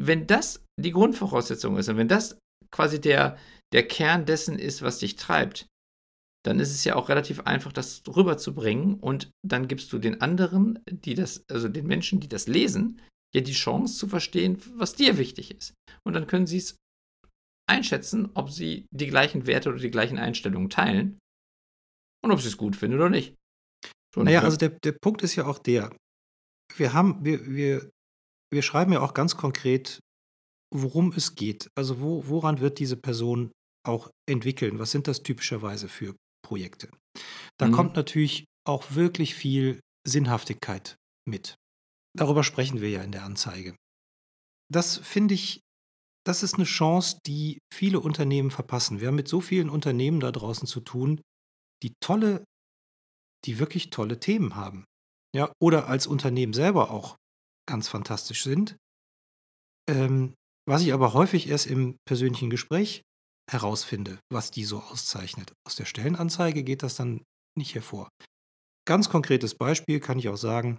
wenn 0.00 0.26
das 0.26 0.64
die 0.80 0.92
Grundvoraussetzung 0.92 1.76
ist 1.76 1.90
und 1.90 1.98
wenn 1.98 2.08
das 2.08 2.38
quasi 2.70 3.02
der, 3.02 3.36
der 3.74 3.86
Kern 3.86 4.24
dessen 4.24 4.58
ist, 4.58 4.80
was 4.80 5.00
dich 5.00 5.16
treibt, 5.16 5.66
dann 6.46 6.60
ist 6.60 6.70
es 6.70 6.82
ja 6.84 6.96
auch 6.96 7.10
relativ 7.10 7.40
einfach, 7.40 7.74
das 7.74 8.02
rüberzubringen 8.08 8.94
und 8.94 9.28
dann 9.46 9.68
gibst 9.68 9.92
du 9.92 9.98
den 9.98 10.22
anderen, 10.22 10.78
die 10.88 11.14
das, 11.14 11.44
also 11.50 11.68
den 11.68 11.86
Menschen, 11.86 12.20
die 12.20 12.28
das 12.28 12.48
lesen, 12.48 13.02
ja 13.34 13.40
die 13.40 13.52
Chance 13.52 13.98
zu 13.98 14.08
verstehen, 14.08 14.60
was 14.76 14.94
dir 14.94 15.18
wichtig 15.18 15.50
ist. 15.50 15.74
Und 16.04 16.14
dann 16.14 16.26
können 16.26 16.46
sie 16.46 16.58
es 16.58 16.76
einschätzen, 17.68 18.30
ob 18.34 18.50
sie 18.50 18.86
die 18.90 19.06
gleichen 19.06 19.46
Werte 19.46 19.68
oder 19.68 19.78
die 19.78 19.90
gleichen 19.90 20.18
Einstellungen 20.18 20.70
teilen 20.70 21.18
und 22.24 22.32
ob 22.32 22.40
sie 22.40 22.48
es 22.48 22.56
gut 22.56 22.76
finden 22.76 22.96
oder 22.96 23.10
nicht. 23.10 23.34
So 24.14 24.22
naja, 24.22 24.42
also 24.42 24.56
der, 24.56 24.70
der 24.70 24.92
Punkt 24.92 25.22
ist 25.22 25.36
ja 25.36 25.46
auch 25.46 25.58
der, 25.58 25.94
wir 26.76 26.92
haben, 26.92 27.24
wir, 27.24 27.46
wir, 27.46 27.90
wir 28.52 28.62
schreiben 28.62 28.92
ja 28.92 29.00
auch 29.00 29.14
ganz 29.14 29.36
konkret, 29.36 30.00
worum 30.74 31.12
es 31.12 31.34
geht. 31.34 31.70
Also 31.76 32.00
wo, 32.00 32.26
woran 32.28 32.60
wird 32.60 32.78
diese 32.78 32.96
Person 32.96 33.52
auch 33.86 34.10
entwickeln? 34.28 34.78
Was 34.78 34.90
sind 34.90 35.08
das 35.08 35.22
typischerweise 35.22 35.88
für 35.88 36.14
Projekte? 36.42 36.90
Da 37.58 37.68
mhm. 37.68 37.72
kommt 37.72 37.96
natürlich 37.96 38.44
auch 38.66 38.94
wirklich 38.94 39.34
viel 39.34 39.80
Sinnhaftigkeit 40.06 40.96
mit. 41.26 41.56
Darüber 42.16 42.44
sprechen 42.44 42.80
wir 42.80 42.90
ja 42.90 43.02
in 43.02 43.12
der 43.12 43.24
Anzeige. 43.24 43.76
Das 44.70 44.98
finde 44.98 45.34
ich, 45.34 45.60
das 46.26 46.42
ist 46.42 46.54
eine 46.54 46.64
Chance, 46.64 47.18
die 47.26 47.58
viele 47.72 48.00
Unternehmen 48.00 48.50
verpassen. 48.50 49.00
Wir 49.00 49.08
haben 49.08 49.14
mit 49.14 49.28
so 49.28 49.40
vielen 49.40 49.70
Unternehmen 49.70 50.20
da 50.20 50.30
draußen 50.30 50.66
zu 50.66 50.80
tun, 50.80 51.20
die 51.82 51.94
tolle, 52.00 52.44
die 53.44 53.58
wirklich 53.58 53.90
tolle 53.90 54.20
Themen 54.20 54.56
haben. 54.56 54.84
Ja, 55.34 55.52
oder 55.60 55.88
als 55.88 56.06
Unternehmen 56.06 56.52
selber 56.52 56.90
auch 56.90 57.16
ganz 57.68 57.88
fantastisch 57.88 58.42
sind. 58.42 58.76
Ähm, 59.88 60.34
was 60.66 60.82
ich 60.82 60.92
aber 60.92 61.14
häufig 61.14 61.48
erst 61.48 61.66
im 61.66 61.96
persönlichen 62.06 62.50
Gespräch 62.50 63.02
herausfinde, 63.50 64.18
was 64.30 64.50
die 64.50 64.64
so 64.64 64.80
auszeichnet. 64.80 65.52
Aus 65.66 65.76
der 65.76 65.86
Stellenanzeige 65.86 66.62
geht 66.62 66.82
das 66.82 66.96
dann 66.96 67.24
nicht 67.56 67.74
hervor. 67.74 68.10
Ganz 68.86 69.08
konkretes 69.08 69.54
Beispiel 69.54 70.00
kann 70.00 70.18
ich 70.18 70.28
auch 70.28 70.36
sagen, 70.36 70.78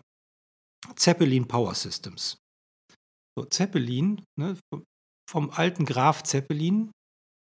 Zeppelin 0.96 1.48
Power 1.48 1.76
Systems. 1.76 2.38
So, 3.38 3.46
Zeppelin, 3.46 4.24
ne, 4.40 4.58
vom 5.30 5.50
alten 5.52 5.86
Graf 5.86 6.24
Zeppelin, 6.24 6.92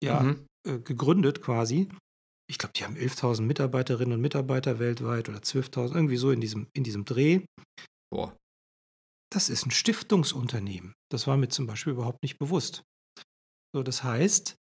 ja, 0.03 0.21
mhm. 0.21 0.45
äh, 0.67 0.79
gegründet 0.79 1.41
quasi. 1.41 1.89
Ich 2.49 2.57
glaube, 2.57 2.73
die 2.73 2.83
haben 2.83 2.95
11.000 2.95 3.41
Mitarbeiterinnen 3.41 4.13
und 4.13 4.21
Mitarbeiter 4.21 4.79
weltweit 4.79 5.29
oder 5.29 5.39
12.000, 5.39 5.95
irgendwie 5.95 6.17
so 6.17 6.31
in 6.31 6.41
diesem, 6.41 6.67
in 6.73 6.83
diesem 6.83 7.05
Dreh. 7.05 7.45
Boah. 8.11 8.35
Das 9.31 9.49
ist 9.49 9.65
ein 9.65 9.71
Stiftungsunternehmen. 9.71 10.93
Das 11.11 11.27
war 11.27 11.37
mir 11.37 11.49
zum 11.49 11.65
Beispiel 11.65 11.93
überhaupt 11.93 12.21
nicht 12.23 12.37
bewusst. 12.37 12.83
So, 13.73 13.83
das 13.83 14.03
heißt, 14.03 14.55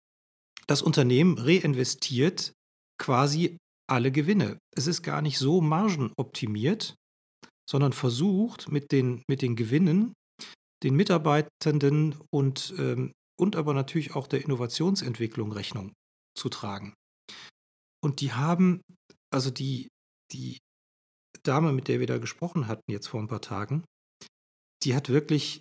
das 0.66 0.82
Unternehmen 0.82 1.36
reinvestiert 1.38 2.52
quasi 2.98 3.58
alle 3.90 4.12
Gewinne. 4.12 4.58
Es 4.76 4.86
ist 4.86 5.02
gar 5.02 5.20
nicht 5.20 5.38
so 5.38 5.60
margenoptimiert, 5.60 6.94
sondern 7.68 7.92
versucht 7.92 8.70
mit 8.70 8.92
den, 8.92 9.22
mit 9.28 9.42
den 9.42 9.56
Gewinnen 9.56 10.14
den 10.82 10.96
Mitarbeitenden 10.96 12.16
und, 12.30 12.74
ähm, 12.78 13.12
und 13.38 13.56
aber 13.56 13.74
natürlich 13.74 14.14
auch 14.14 14.26
der 14.26 14.42
Innovationsentwicklung 14.42 15.52
Rechnung 15.52 15.92
zu 16.36 16.48
tragen. 16.48 16.94
Und 18.04 18.20
die 18.20 18.32
haben, 18.32 18.80
also 19.32 19.50
die, 19.50 19.88
die 20.32 20.58
Dame, 21.44 21.72
mit 21.72 21.88
der 21.88 22.00
wir 22.00 22.06
da 22.06 22.18
gesprochen 22.18 22.66
hatten 22.66 22.90
jetzt 22.90 23.06
vor 23.06 23.20
ein 23.20 23.28
paar 23.28 23.40
Tagen, 23.40 23.84
die 24.82 24.94
hat 24.94 25.08
wirklich, 25.08 25.60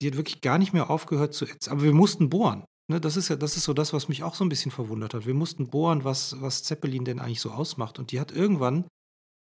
die 0.00 0.08
hat 0.08 0.16
wirklich 0.16 0.40
gar 0.40 0.58
nicht 0.58 0.72
mehr 0.72 0.90
aufgehört 0.90 1.34
zu. 1.34 1.46
Aber 1.68 1.82
wir 1.82 1.92
mussten 1.92 2.30
bohren. 2.30 2.64
Ne, 2.90 3.00
das 3.00 3.16
ist 3.16 3.28
ja, 3.28 3.36
das 3.36 3.56
ist 3.56 3.64
so 3.64 3.72
das, 3.72 3.92
was 3.92 4.08
mich 4.08 4.22
auch 4.22 4.34
so 4.34 4.44
ein 4.44 4.50
bisschen 4.50 4.70
verwundert 4.70 5.14
hat. 5.14 5.26
Wir 5.26 5.34
mussten 5.34 5.68
bohren, 5.68 6.04
was, 6.04 6.40
was 6.40 6.62
Zeppelin 6.62 7.04
denn 7.04 7.18
eigentlich 7.18 7.40
so 7.40 7.50
ausmacht. 7.50 7.98
Und 7.98 8.12
die 8.12 8.20
hat 8.20 8.30
irgendwann, 8.30 8.86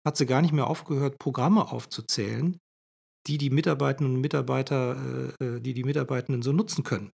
hat 0.06 0.18
sie 0.18 0.26
gar 0.26 0.42
nicht 0.42 0.52
mehr 0.52 0.68
aufgehört, 0.68 1.20
Programme 1.20 1.72
aufzuzählen, 1.72 2.58
die 3.28 3.38
die 3.38 3.50
Mitarbeitenden 3.50 4.16
und 4.16 4.22
Mitarbeiter, 4.22 5.34
äh, 5.40 5.46
äh 5.46 5.60
die 5.60 5.74
die 5.74 5.84
Mitarbeitenden 5.84 6.42
so 6.42 6.52
nutzen 6.52 6.84
können. 6.84 7.12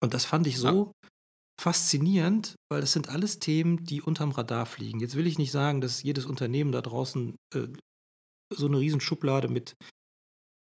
Und 0.00 0.14
das 0.14 0.24
fand 0.24 0.46
ich 0.46 0.58
so 0.58 0.86
ja. 0.86 1.08
faszinierend, 1.60 2.54
weil 2.70 2.80
das 2.80 2.92
sind 2.92 3.08
alles 3.08 3.38
Themen, 3.38 3.84
die 3.84 4.02
unterm 4.02 4.30
Radar 4.30 4.66
fliegen. 4.66 5.00
Jetzt 5.00 5.16
will 5.16 5.26
ich 5.26 5.38
nicht 5.38 5.50
sagen, 5.50 5.80
dass 5.80 6.02
jedes 6.02 6.26
Unternehmen 6.26 6.72
da 6.72 6.82
draußen 6.82 7.36
äh, 7.54 7.68
so 8.52 8.66
eine 8.66 8.78
Riesenschublade 8.78 9.48
mit, 9.48 9.74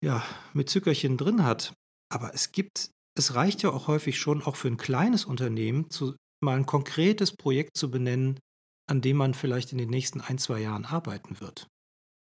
ja, 0.03 0.23
mit 0.53 0.69
Zückerchen 0.69 1.17
drin 1.17 1.43
hat. 1.43 1.73
Aber 2.09 2.33
es 2.33 2.51
gibt 2.51 2.89
es 3.17 3.33
reicht 3.33 3.63
ja 3.63 3.71
auch 3.71 3.87
häufig 3.87 4.19
schon, 4.19 4.43
auch 4.43 4.55
für 4.55 4.67
ein 4.67 4.77
kleines 4.77 5.25
Unternehmen, 5.25 5.89
zu, 5.89 6.15
mal 6.41 6.55
ein 6.55 6.65
konkretes 6.65 7.35
Projekt 7.35 7.75
zu 7.75 7.89
benennen, 7.89 8.39
an 8.89 9.01
dem 9.01 9.17
man 9.17 9.33
vielleicht 9.33 9.71
in 9.71 9.77
den 9.77 9.89
nächsten 9.89 10.21
ein, 10.21 10.37
zwei 10.37 10.61
Jahren 10.61 10.85
arbeiten 10.85 11.39
wird. 11.41 11.67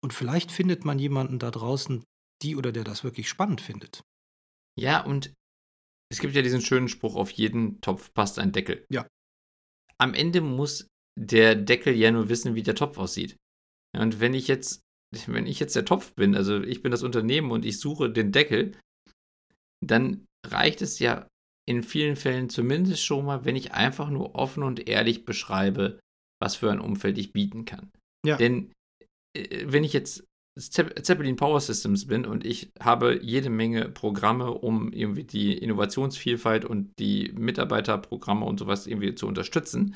Und 0.02 0.12
vielleicht 0.12 0.50
findet 0.50 0.84
man 0.84 0.98
jemanden 0.98 1.38
da 1.38 1.50
draußen, 1.50 2.04
die 2.42 2.56
oder 2.56 2.72
der 2.72 2.84
das 2.84 3.04
wirklich 3.04 3.28
spannend 3.28 3.60
findet. 3.60 4.02
Ja, 4.78 5.02
und 5.02 5.32
es 6.10 6.20
gibt 6.20 6.34
ja 6.34 6.42
diesen 6.42 6.60
schönen 6.60 6.88
Spruch, 6.88 7.16
auf 7.16 7.30
jeden 7.30 7.80
Topf 7.80 8.12
passt 8.14 8.38
ein 8.38 8.52
Deckel. 8.52 8.84
Ja. 8.90 9.06
Am 9.98 10.14
Ende 10.14 10.40
muss 10.40 10.86
der 11.18 11.54
Deckel 11.54 11.94
ja 11.94 12.10
nur 12.10 12.28
wissen, 12.28 12.54
wie 12.54 12.62
der 12.62 12.74
Topf 12.74 12.98
aussieht. 12.98 13.36
Und 13.96 14.20
wenn 14.20 14.34
ich 14.34 14.46
jetzt, 14.46 14.82
wenn 15.26 15.46
ich 15.46 15.58
jetzt 15.58 15.74
der 15.74 15.86
Topf 15.86 16.14
bin, 16.14 16.36
also 16.36 16.62
ich 16.62 16.82
bin 16.82 16.90
das 16.90 17.02
Unternehmen 17.02 17.50
und 17.50 17.64
ich 17.64 17.80
suche 17.80 18.10
den 18.10 18.32
Deckel, 18.32 18.78
dann 19.84 20.26
reicht 20.46 20.82
es 20.82 20.98
ja 20.98 21.26
in 21.68 21.82
vielen 21.82 22.16
Fällen 22.16 22.48
zumindest 22.48 23.04
schon 23.04 23.24
mal, 23.24 23.44
wenn 23.44 23.56
ich 23.56 23.72
einfach 23.72 24.10
nur 24.10 24.34
offen 24.34 24.62
und 24.62 24.86
ehrlich 24.88 25.24
beschreibe, 25.24 25.98
was 26.40 26.56
für 26.56 26.70
ein 26.70 26.80
Umfeld 26.80 27.18
ich 27.18 27.32
bieten 27.32 27.64
kann. 27.64 27.90
Ja. 28.24 28.36
Denn 28.36 28.72
äh, 29.36 29.64
wenn 29.66 29.84
ich 29.84 29.92
jetzt 29.92 30.24
Zeppelin 30.58 31.36
Power 31.36 31.60
Systems 31.60 32.06
bin 32.06 32.24
und 32.24 32.46
ich 32.46 32.70
habe 32.80 33.20
jede 33.22 33.50
Menge 33.50 33.90
Programme, 33.90 34.52
um 34.52 34.90
irgendwie 34.90 35.24
die 35.24 35.52
Innovationsvielfalt 35.52 36.64
und 36.64 36.98
die 36.98 37.30
Mitarbeiterprogramme 37.36 38.46
und 38.46 38.58
sowas 38.58 38.86
irgendwie 38.86 39.14
zu 39.14 39.26
unterstützen, 39.26 39.94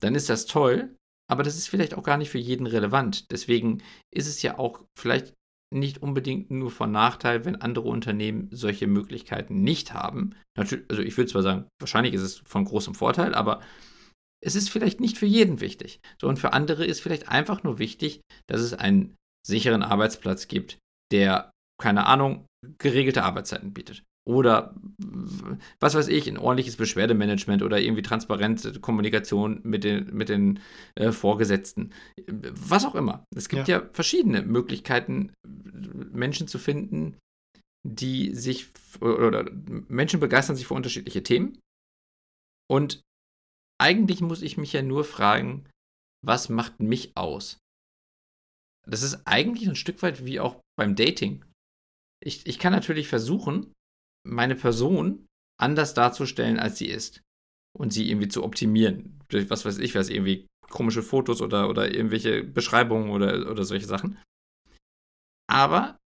dann 0.00 0.16
ist 0.16 0.28
das 0.28 0.46
toll, 0.46 0.96
aber 1.30 1.44
das 1.44 1.56
ist 1.56 1.68
vielleicht 1.68 1.94
auch 1.94 2.02
gar 2.02 2.16
nicht 2.16 2.30
für 2.30 2.38
jeden 2.38 2.66
relevant. 2.66 3.30
Deswegen 3.30 3.82
ist 4.12 4.26
es 4.26 4.42
ja 4.42 4.58
auch 4.58 4.80
vielleicht 4.98 5.34
nicht 5.72 6.02
unbedingt 6.02 6.50
nur 6.50 6.72
von 6.72 6.90
Nachteil, 6.90 7.44
wenn 7.44 7.54
andere 7.54 7.88
Unternehmen 7.88 8.48
solche 8.50 8.88
Möglichkeiten 8.88 9.62
nicht 9.62 9.94
haben. 9.94 10.34
Natürlich, 10.56 10.86
also 10.90 11.02
ich 11.02 11.16
würde 11.16 11.30
zwar 11.30 11.42
sagen, 11.42 11.68
wahrscheinlich 11.78 12.14
ist 12.14 12.22
es 12.22 12.38
von 12.38 12.64
großem 12.64 12.96
Vorteil, 12.96 13.34
aber 13.34 13.60
es 14.44 14.54
ist 14.54 14.70
vielleicht 14.70 15.00
nicht 15.00 15.18
für 15.18 15.26
jeden 15.26 15.60
wichtig. 15.60 16.00
So, 16.20 16.28
und 16.28 16.38
für 16.38 16.52
andere 16.52 16.84
ist 16.84 17.00
vielleicht 17.00 17.28
einfach 17.28 17.62
nur 17.62 17.78
wichtig, 17.78 18.20
dass 18.46 18.60
es 18.60 18.74
einen 18.74 19.16
sicheren 19.46 19.82
Arbeitsplatz 19.82 20.48
gibt, 20.48 20.78
der, 21.12 21.50
keine 21.80 22.06
Ahnung, 22.06 22.46
geregelte 22.78 23.24
Arbeitszeiten 23.24 23.72
bietet 23.72 24.02
oder 24.30 24.74
was 25.80 25.94
weiß 25.94 26.08
ich, 26.08 26.28
ein 26.28 26.38
ordentliches 26.38 26.76
Beschwerdemanagement 26.76 27.62
oder 27.62 27.80
irgendwie 27.80 28.02
transparente 28.02 28.78
Kommunikation 28.80 29.60
mit 29.64 29.82
den, 29.82 30.14
mit 30.14 30.28
den 30.28 30.60
äh, 30.94 31.10
Vorgesetzten. 31.10 31.92
Was 32.28 32.84
auch 32.84 32.94
immer. 32.94 33.24
Es 33.34 33.48
gibt 33.48 33.68
ja. 33.68 33.80
ja 33.80 33.88
verschiedene 33.92 34.42
Möglichkeiten, 34.42 35.32
Menschen 36.12 36.48
zu 36.48 36.58
finden, 36.58 37.16
die 37.82 38.34
sich 38.34 38.68
oder 39.00 39.50
Menschen 39.88 40.20
begeistern 40.20 40.56
sich 40.56 40.66
für 40.66 40.74
unterschiedliche 40.74 41.22
Themen. 41.22 41.58
Und 42.70 43.00
eigentlich 43.80 44.20
muss 44.20 44.42
ich 44.42 44.56
mich 44.56 44.72
ja 44.72 44.82
nur 44.82 45.04
fragen, 45.04 45.68
was 46.24 46.48
macht 46.48 46.80
mich 46.80 47.16
aus? 47.16 47.58
Das 48.86 49.02
ist 49.02 49.26
eigentlich 49.26 49.68
ein 49.68 49.76
Stück 49.76 50.02
weit 50.02 50.24
wie 50.24 50.40
auch 50.40 50.60
beim 50.76 50.96
Dating. 50.96 51.44
Ich, 52.22 52.46
ich 52.46 52.58
kann 52.58 52.72
natürlich 52.72 53.08
versuchen, 53.08 53.72
meine 54.26 54.54
Person 54.54 55.26
anders 55.58 55.94
darzustellen, 55.94 56.58
als 56.58 56.78
sie 56.78 56.88
ist. 56.88 57.22
Und 57.78 57.92
sie 57.92 58.10
irgendwie 58.10 58.28
zu 58.28 58.42
optimieren. 58.42 59.20
Durch 59.28 59.48
was 59.48 59.64
weiß 59.64 59.78
ich 59.78 59.94
was, 59.94 60.08
irgendwie 60.08 60.46
komische 60.68 61.02
Fotos 61.02 61.40
oder, 61.40 61.68
oder 61.68 61.94
irgendwelche 61.94 62.42
Beschreibungen 62.42 63.10
oder, 63.10 63.50
oder 63.50 63.64
solche 63.64 63.86
Sachen. 63.86 64.18
Aber 65.48 65.98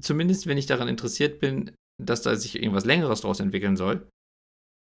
zumindest, 0.00 0.46
wenn 0.46 0.58
ich 0.58 0.66
daran 0.66 0.88
interessiert 0.88 1.40
bin, 1.40 1.74
dass 2.00 2.22
da 2.22 2.36
sich 2.36 2.56
irgendwas 2.56 2.84
Längeres 2.84 3.22
daraus 3.22 3.40
entwickeln 3.40 3.76
soll, 3.76 4.08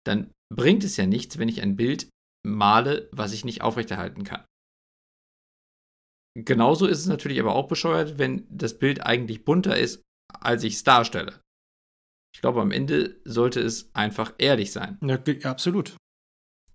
dann 0.06 0.32
bringt 0.54 0.84
es 0.84 0.96
ja 0.96 1.06
nichts, 1.06 1.38
wenn 1.38 1.48
ich 1.48 1.62
ein 1.62 1.76
Bild 1.76 2.08
male, 2.46 3.08
was 3.12 3.32
ich 3.32 3.44
nicht 3.44 3.62
aufrechterhalten 3.62 4.24
kann. 4.24 4.44
Genauso 6.34 6.86
ist 6.86 6.98
es 6.98 7.06
natürlich 7.06 7.40
aber 7.40 7.54
auch 7.54 7.68
bescheuert, 7.68 8.18
wenn 8.18 8.46
das 8.48 8.78
Bild 8.78 9.04
eigentlich 9.04 9.44
bunter 9.44 9.76
ist, 9.76 10.02
als 10.32 10.64
ich 10.64 10.74
es 10.74 10.84
darstelle. 10.84 11.40
Ich 12.34 12.40
glaube, 12.40 12.62
am 12.62 12.70
Ende 12.70 13.20
sollte 13.24 13.60
es 13.60 13.94
einfach 13.94 14.34
ehrlich 14.38 14.72
sein. 14.72 14.98
Ja, 15.02 15.18
absolut. 15.44 15.96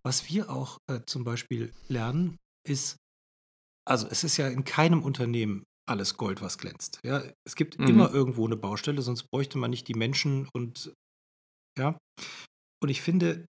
Was 0.03 0.29
wir 0.29 0.49
auch 0.51 0.77
äh, 0.87 1.01
zum 1.05 1.23
Beispiel 1.23 1.73
lernen, 1.87 2.37
ist, 2.67 2.97
also 3.85 4.07
es 4.07 4.23
ist 4.23 4.37
ja 4.37 4.47
in 4.47 4.63
keinem 4.63 5.01
Unternehmen 5.01 5.63
alles 5.89 6.17
Gold, 6.17 6.41
was 6.41 6.57
glänzt. 6.57 6.99
Ja, 7.03 7.23
es 7.45 7.55
gibt 7.55 7.79
mhm. 7.79 7.87
immer 7.87 8.13
irgendwo 8.13 8.45
eine 8.45 8.57
Baustelle, 8.57 9.01
sonst 9.01 9.25
bräuchte 9.31 9.57
man 9.57 9.71
nicht 9.71 9.87
die 9.87 9.95
Menschen 9.95 10.47
und 10.53 10.93
ja. 11.77 11.97
Und 12.81 12.89
ich 12.89 13.01
finde, 13.01 13.45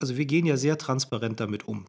also 0.00 0.16
wir 0.16 0.26
gehen 0.26 0.46
ja 0.46 0.56
sehr 0.56 0.78
transparent 0.78 1.40
damit 1.40 1.66
um. 1.66 1.86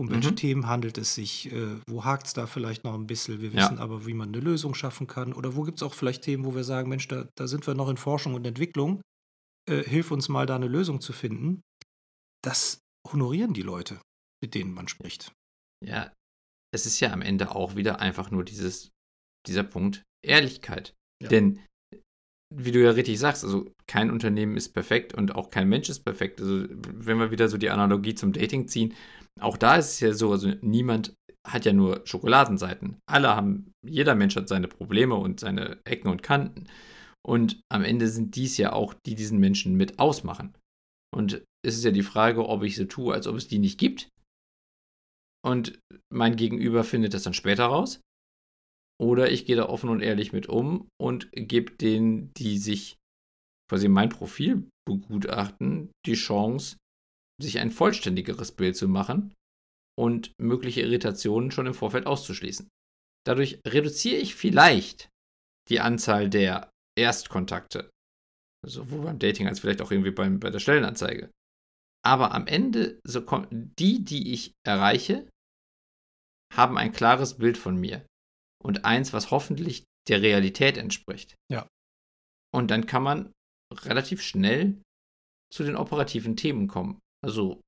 Um 0.00 0.10
welche 0.10 0.30
mhm. 0.30 0.36
Themen 0.36 0.66
handelt 0.68 0.96
es 0.96 1.16
sich? 1.16 1.52
Äh, 1.52 1.80
wo 1.88 2.04
hakt 2.04 2.28
es 2.28 2.32
da 2.32 2.46
vielleicht 2.46 2.84
noch 2.84 2.94
ein 2.94 3.08
bisschen? 3.08 3.40
Wir 3.40 3.52
wissen 3.52 3.76
ja. 3.76 3.82
aber, 3.82 4.06
wie 4.06 4.14
man 4.14 4.28
eine 4.28 4.38
Lösung 4.38 4.74
schaffen 4.74 5.08
kann. 5.08 5.32
Oder 5.32 5.56
wo 5.56 5.62
gibt 5.62 5.78
es 5.78 5.82
auch 5.82 5.94
vielleicht 5.94 6.22
Themen, 6.22 6.44
wo 6.44 6.54
wir 6.54 6.62
sagen, 6.62 6.88
Mensch, 6.88 7.08
da, 7.08 7.26
da 7.34 7.48
sind 7.48 7.66
wir 7.66 7.74
noch 7.74 7.88
in 7.88 7.96
Forschung 7.96 8.34
und 8.34 8.46
Entwicklung. 8.46 9.02
Äh, 9.68 9.82
hilf 9.82 10.12
uns 10.12 10.28
mal, 10.28 10.46
da 10.46 10.54
eine 10.54 10.68
Lösung 10.68 11.00
zu 11.00 11.12
finden. 11.12 11.62
Das 12.44 12.80
honorieren 13.12 13.54
die 13.54 13.62
Leute, 13.62 14.00
mit 14.40 14.54
denen 14.54 14.72
man 14.72 14.86
spricht. 14.86 15.32
Ja, 15.84 16.12
es 16.72 16.86
ist 16.86 17.00
ja 17.00 17.12
am 17.12 17.22
Ende 17.22 17.50
auch 17.50 17.74
wieder 17.74 17.98
einfach 17.98 18.30
nur 18.30 18.44
dieses, 18.44 18.90
dieser 19.48 19.64
Punkt 19.64 20.04
Ehrlichkeit. 20.24 20.94
Ja. 21.20 21.28
Denn 21.28 21.60
wie 22.54 22.72
du 22.72 22.82
ja 22.82 22.90
richtig 22.90 23.18
sagst, 23.18 23.44
also 23.44 23.70
kein 23.86 24.10
Unternehmen 24.10 24.56
ist 24.56 24.70
perfekt 24.70 25.14
und 25.14 25.34
auch 25.34 25.50
kein 25.50 25.68
Mensch 25.68 25.88
ist 25.88 26.00
perfekt. 26.00 26.40
Also 26.40 26.64
wenn 26.68 27.18
wir 27.18 27.30
wieder 27.30 27.48
so 27.48 27.58
die 27.58 27.70
Analogie 27.70 28.14
zum 28.14 28.32
Dating 28.32 28.68
ziehen, 28.68 28.94
auch 29.40 29.56
da 29.56 29.76
ist 29.76 29.92
es 29.92 30.00
ja 30.00 30.12
so, 30.12 30.32
also 30.32 30.52
niemand 30.62 31.14
hat 31.46 31.64
ja 31.64 31.72
nur 31.72 32.02
Schokoladenseiten. 32.04 32.98
Alle 33.06 33.34
haben, 33.34 33.72
jeder 33.86 34.14
Mensch 34.14 34.36
hat 34.36 34.48
seine 34.48 34.68
Probleme 34.68 35.14
und 35.14 35.40
seine 35.40 35.78
Ecken 35.84 36.08
und 36.08 36.22
Kanten. 36.22 36.66
Und 37.26 37.60
am 37.70 37.84
Ende 37.84 38.08
sind 38.08 38.36
dies 38.36 38.56
ja 38.56 38.72
auch, 38.72 38.94
die 39.06 39.14
diesen 39.14 39.38
Menschen 39.38 39.76
mit 39.76 39.98
ausmachen. 39.98 40.54
Und 41.14 41.42
es 41.64 41.76
ist 41.76 41.84
ja 41.84 41.90
die 41.90 42.02
Frage, 42.02 42.48
ob 42.48 42.62
ich 42.62 42.76
so 42.76 42.84
tue, 42.84 43.12
als 43.12 43.26
ob 43.26 43.36
es 43.36 43.48
die 43.48 43.58
nicht 43.58 43.78
gibt. 43.78 44.08
Und 45.46 45.78
mein 46.12 46.36
Gegenüber 46.36 46.84
findet 46.84 47.14
das 47.14 47.22
dann 47.22 47.34
später 47.34 47.66
raus. 47.66 48.00
Oder 49.00 49.30
ich 49.30 49.46
gehe 49.46 49.56
da 49.56 49.68
offen 49.68 49.90
und 49.90 50.00
ehrlich 50.00 50.32
mit 50.32 50.48
um 50.48 50.88
und 51.00 51.30
gebe 51.32 51.72
denen, 51.72 52.32
die 52.34 52.58
sich 52.58 52.98
quasi 53.70 53.88
mein 53.88 54.08
Profil 54.08 54.68
begutachten, 54.86 55.92
die 56.06 56.14
Chance, 56.14 56.76
sich 57.40 57.58
ein 57.58 57.70
vollständigeres 57.70 58.52
Bild 58.52 58.76
zu 58.76 58.88
machen 58.88 59.34
und 59.96 60.32
mögliche 60.40 60.80
Irritationen 60.80 61.50
schon 61.50 61.66
im 61.66 61.74
Vorfeld 61.74 62.06
auszuschließen. 62.06 62.68
Dadurch 63.24 63.60
reduziere 63.66 64.16
ich 64.16 64.34
vielleicht 64.34 65.08
die 65.68 65.80
Anzahl 65.80 66.30
der 66.30 66.70
Erstkontakte, 66.98 67.90
sowohl 68.66 69.02
beim 69.02 69.18
Dating 69.18 69.46
als 69.46 69.60
vielleicht 69.60 69.82
auch 69.82 69.92
irgendwie 69.92 70.10
beim, 70.10 70.40
bei 70.40 70.50
der 70.50 70.60
Stellenanzeige. 70.60 71.30
Aber 72.04 72.32
am 72.32 72.46
Ende, 72.46 72.98
so 73.04 73.20
die, 73.50 74.04
die 74.04 74.32
ich 74.32 74.54
erreiche, 74.66 75.28
haben 76.54 76.78
ein 76.78 76.92
klares 76.92 77.36
Bild 77.36 77.58
von 77.58 77.76
mir 77.76 78.06
und 78.62 78.84
eins, 78.84 79.12
was 79.12 79.30
hoffentlich 79.30 79.84
der 80.08 80.22
Realität 80.22 80.76
entspricht. 80.76 81.34
Ja. 81.50 81.66
Und 82.54 82.70
dann 82.70 82.86
kann 82.86 83.02
man 83.02 83.32
relativ 83.72 84.22
schnell 84.22 84.80
zu 85.52 85.64
den 85.64 85.76
operativen 85.76 86.36
Themen 86.36 86.66
kommen. 86.68 86.98
Also 87.24 87.60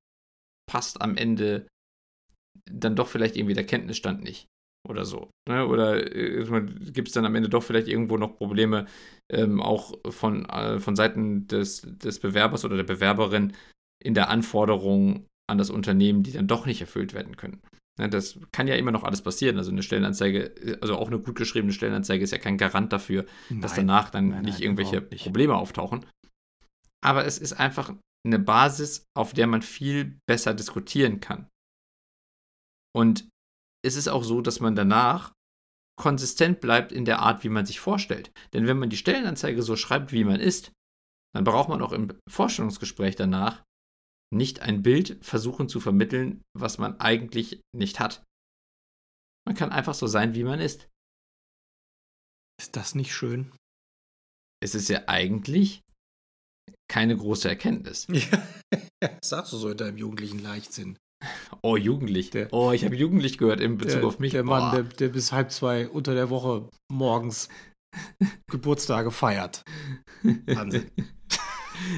passt 0.70 1.00
am 1.00 1.16
Ende 1.16 1.66
dann 2.70 2.96
doch 2.96 3.08
vielleicht 3.08 3.36
irgendwie 3.36 3.54
der 3.54 3.66
Kenntnisstand 3.66 4.22
nicht 4.22 4.46
oder 4.88 5.04
so. 5.04 5.30
Ne? 5.48 5.66
Oder 5.66 6.14
äh, 6.14 6.44
gibt 6.92 7.08
es 7.08 7.14
dann 7.14 7.26
am 7.26 7.34
Ende 7.34 7.48
doch 7.48 7.62
vielleicht 7.62 7.88
irgendwo 7.88 8.16
noch 8.16 8.36
Probleme, 8.36 8.86
ähm, 9.30 9.60
auch 9.60 9.94
von, 10.10 10.46
äh, 10.46 10.80
von 10.80 10.96
Seiten 10.96 11.46
des, 11.46 11.82
des 11.82 12.20
Bewerbers 12.20 12.64
oder 12.64 12.76
der 12.76 12.84
Bewerberin 12.84 13.54
in 14.02 14.14
der 14.14 14.30
Anforderung 14.30 15.26
an 15.48 15.58
das 15.58 15.70
Unternehmen, 15.70 16.22
die 16.22 16.32
dann 16.32 16.46
doch 16.46 16.66
nicht 16.66 16.80
erfüllt 16.80 17.12
werden 17.12 17.36
können. 17.36 17.60
Ne, 18.00 18.08
das 18.08 18.38
kann 18.50 18.66
ja 18.66 18.76
immer 18.76 18.92
noch 18.92 19.04
alles 19.04 19.20
passieren. 19.20 19.58
Also 19.58 19.70
eine 19.70 19.82
Stellenanzeige, 19.82 20.78
also 20.80 20.96
auch 20.96 21.08
eine 21.08 21.18
gut 21.18 21.36
geschriebene 21.36 21.74
Stellenanzeige 21.74 22.24
ist 22.24 22.30
ja 22.30 22.38
kein 22.38 22.56
Garant 22.56 22.94
dafür, 22.94 23.26
nein, 23.50 23.60
dass 23.60 23.74
danach 23.74 24.08
dann 24.08 24.28
nein, 24.28 24.42
nicht 24.42 24.54
nein, 24.54 24.62
irgendwelche 24.62 25.02
nicht. 25.10 25.22
Probleme 25.22 25.54
auftauchen. 25.54 26.06
Aber 27.04 27.26
es 27.26 27.36
ist 27.36 27.52
einfach 27.52 27.94
eine 28.26 28.38
Basis, 28.38 29.04
auf 29.14 29.34
der 29.34 29.46
man 29.46 29.60
viel 29.60 30.18
besser 30.26 30.54
diskutieren 30.54 31.20
kann. 31.20 31.46
Und 32.96 33.28
es 33.84 33.96
ist 33.96 34.08
auch 34.08 34.24
so, 34.24 34.40
dass 34.40 34.60
man 34.60 34.74
danach 34.74 35.32
konsistent 36.00 36.62
bleibt 36.62 36.92
in 36.92 37.04
der 37.04 37.18
Art, 37.18 37.44
wie 37.44 37.50
man 37.50 37.66
sich 37.66 37.80
vorstellt. 37.80 38.32
Denn 38.54 38.66
wenn 38.66 38.78
man 38.78 38.88
die 38.88 38.96
Stellenanzeige 38.96 39.62
so 39.62 39.76
schreibt, 39.76 40.12
wie 40.12 40.24
man 40.24 40.40
ist, 40.40 40.72
dann 41.34 41.44
braucht 41.44 41.68
man 41.68 41.82
auch 41.82 41.92
im 41.92 42.14
Vorstellungsgespräch 42.30 43.14
danach 43.16 43.62
nicht 44.32 44.60
ein 44.60 44.82
Bild 44.82 45.18
versuchen 45.24 45.68
zu 45.68 45.80
vermitteln, 45.80 46.42
was 46.56 46.78
man 46.78 47.00
eigentlich 47.00 47.60
nicht 47.74 48.00
hat. 48.00 48.24
Man 49.46 49.56
kann 49.56 49.72
einfach 49.72 49.94
so 49.94 50.06
sein, 50.06 50.34
wie 50.34 50.44
man 50.44 50.60
ist. 50.60 50.88
Ist 52.60 52.76
das 52.76 52.94
nicht 52.94 53.14
schön? 53.14 53.52
Es 54.62 54.74
ist 54.74 54.88
ja 54.88 55.04
eigentlich 55.08 55.80
keine 56.90 57.16
große 57.16 57.48
Erkenntnis. 57.48 58.06
Ja, 59.02 59.16
sagst 59.24 59.54
du 59.54 59.56
so 59.56 59.70
in 59.70 59.78
deinem 59.78 59.96
jugendlichen 59.96 60.40
Leichtsinn. 60.40 60.98
Oh, 61.62 61.78
jugendlich. 61.78 62.28
Der, 62.28 62.52
oh, 62.52 62.72
ich 62.72 62.84
habe 62.84 62.94
jugendlich 62.94 63.38
gehört 63.38 63.60
in 63.60 63.78
Bezug 63.78 64.00
der, 64.00 64.06
auf 64.06 64.18
mich. 64.18 64.32
Der 64.32 64.44
Mann, 64.44 64.74
der, 64.74 64.82
der, 64.82 65.08
bis 65.08 65.32
halb 65.32 65.50
zwei 65.50 65.88
unter 65.88 66.12
der 66.12 66.28
Woche 66.28 66.68
morgens 66.92 67.48
Geburtstage 68.50 69.10
feiert. 69.10 69.64
Wahnsinn. 70.22 70.90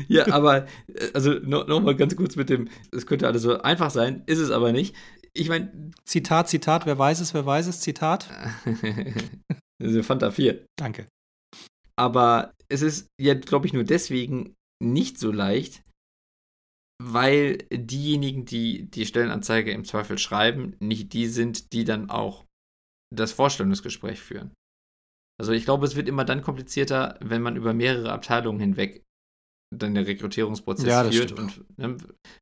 Ja, 0.09 0.33
aber 0.33 0.66
äh, 0.88 1.11
also 1.14 1.33
nochmal 1.33 1.81
noch 1.81 1.97
ganz 1.97 2.16
kurz 2.16 2.37
mit 2.37 2.49
dem, 2.49 2.68
es 2.92 3.07
könnte 3.07 3.27
alles 3.27 3.42
so 3.42 3.61
einfach 3.61 3.90
sein, 3.90 4.23
ist 4.27 4.38
es 4.38 4.51
aber 4.51 4.73
nicht. 4.73 4.95
Ich 5.35 5.49
meine. 5.49 5.90
Zitat, 6.05 6.49
Zitat, 6.49 6.87
wer 6.87 6.99
weiß 6.99 7.21
es, 7.21 7.35
wer 7.35 7.47
weiß 7.47 7.66
es, 7.66 7.81
Zitat. 7.81 8.29
also 9.83 10.03
Fanta 10.03 10.31
4. 10.31 10.66
Danke. 10.77 11.07
Aber 11.97 12.53
es 12.68 12.83
ist 12.83 13.09
ja, 13.21 13.35
glaube 13.35 13.66
ich, 13.66 13.73
nur 13.73 13.85
deswegen 13.85 14.55
nicht 14.83 15.18
so 15.18 15.31
leicht, 15.31 15.83
weil 17.03 17.59
diejenigen, 17.73 18.45
die 18.45 18.90
die 18.90 19.07
Stellenanzeige 19.07 19.73
im 19.73 19.85
Zweifel 19.85 20.18
schreiben, 20.18 20.77
nicht 20.81 21.12
die 21.12 21.27
sind, 21.27 21.73
die 21.73 21.85
dann 21.85 22.11
auch 22.11 22.45
das 23.14 23.33
Vorstellungsgespräch 23.33 24.21
führen. 24.21 24.53
Also 25.40 25.53
ich 25.53 25.64
glaube, 25.64 25.87
es 25.87 25.97
wird 25.97 26.09
immer 26.09 26.25
dann 26.25 26.42
komplizierter, 26.42 27.18
wenn 27.21 27.42
man 27.42 27.57
über 27.57 27.75
mehrere 27.75 28.12
Abteilungen 28.12 28.61
hinweg 28.61 29.03
dann 29.78 29.94
der 29.94 30.06
Rekrutierungsprozess 30.06 30.87
ja, 30.87 31.04
führt 31.04 31.32
und 31.32 31.78
ne, 31.78 31.96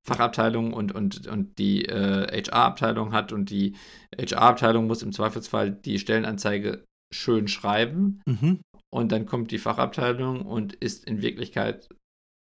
Fachabteilung 0.06 0.72
und, 0.72 0.92
und, 0.92 1.26
und 1.26 1.58
die 1.58 1.84
äh, 1.86 2.42
HR-Abteilung 2.44 3.12
hat 3.12 3.32
und 3.32 3.50
die 3.50 3.76
HR-Abteilung 4.18 4.86
muss 4.86 5.02
im 5.02 5.12
Zweifelsfall 5.12 5.70
die 5.70 5.98
Stellenanzeige 5.98 6.84
schön 7.12 7.48
schreiben 7.48 8.20
mhm. 8.26 8.60
und 8.92 9.12
dann 9.12 9.26
kommt 9.26 9.50
die 9.50 9.58
Fachabteilung 9.58 10.42
und 10.42 10.74
ist 10.74 11.04
in 11.04 11.22
Wirklichkeit, 11.22 11.88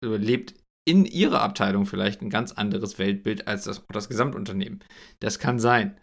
lebt 0.04 0.56
in 0.88 1.06
ihrer 1.06 1.42
Abteilung 1.42 1.86
vielleicht 1.86 2.22
ein 2.22 2.30
ganz 2.30 2.52
anderes 2.52 2.98
Weltbild 2.98 3.48
als 3.48 3.66
das, 3.66 3.86
das 3.90 4.10
Gesamtunternehmen. 4.10 4.84
Das 5.20 5.38
kann 5.38 5.60
sein. 5.60 6.00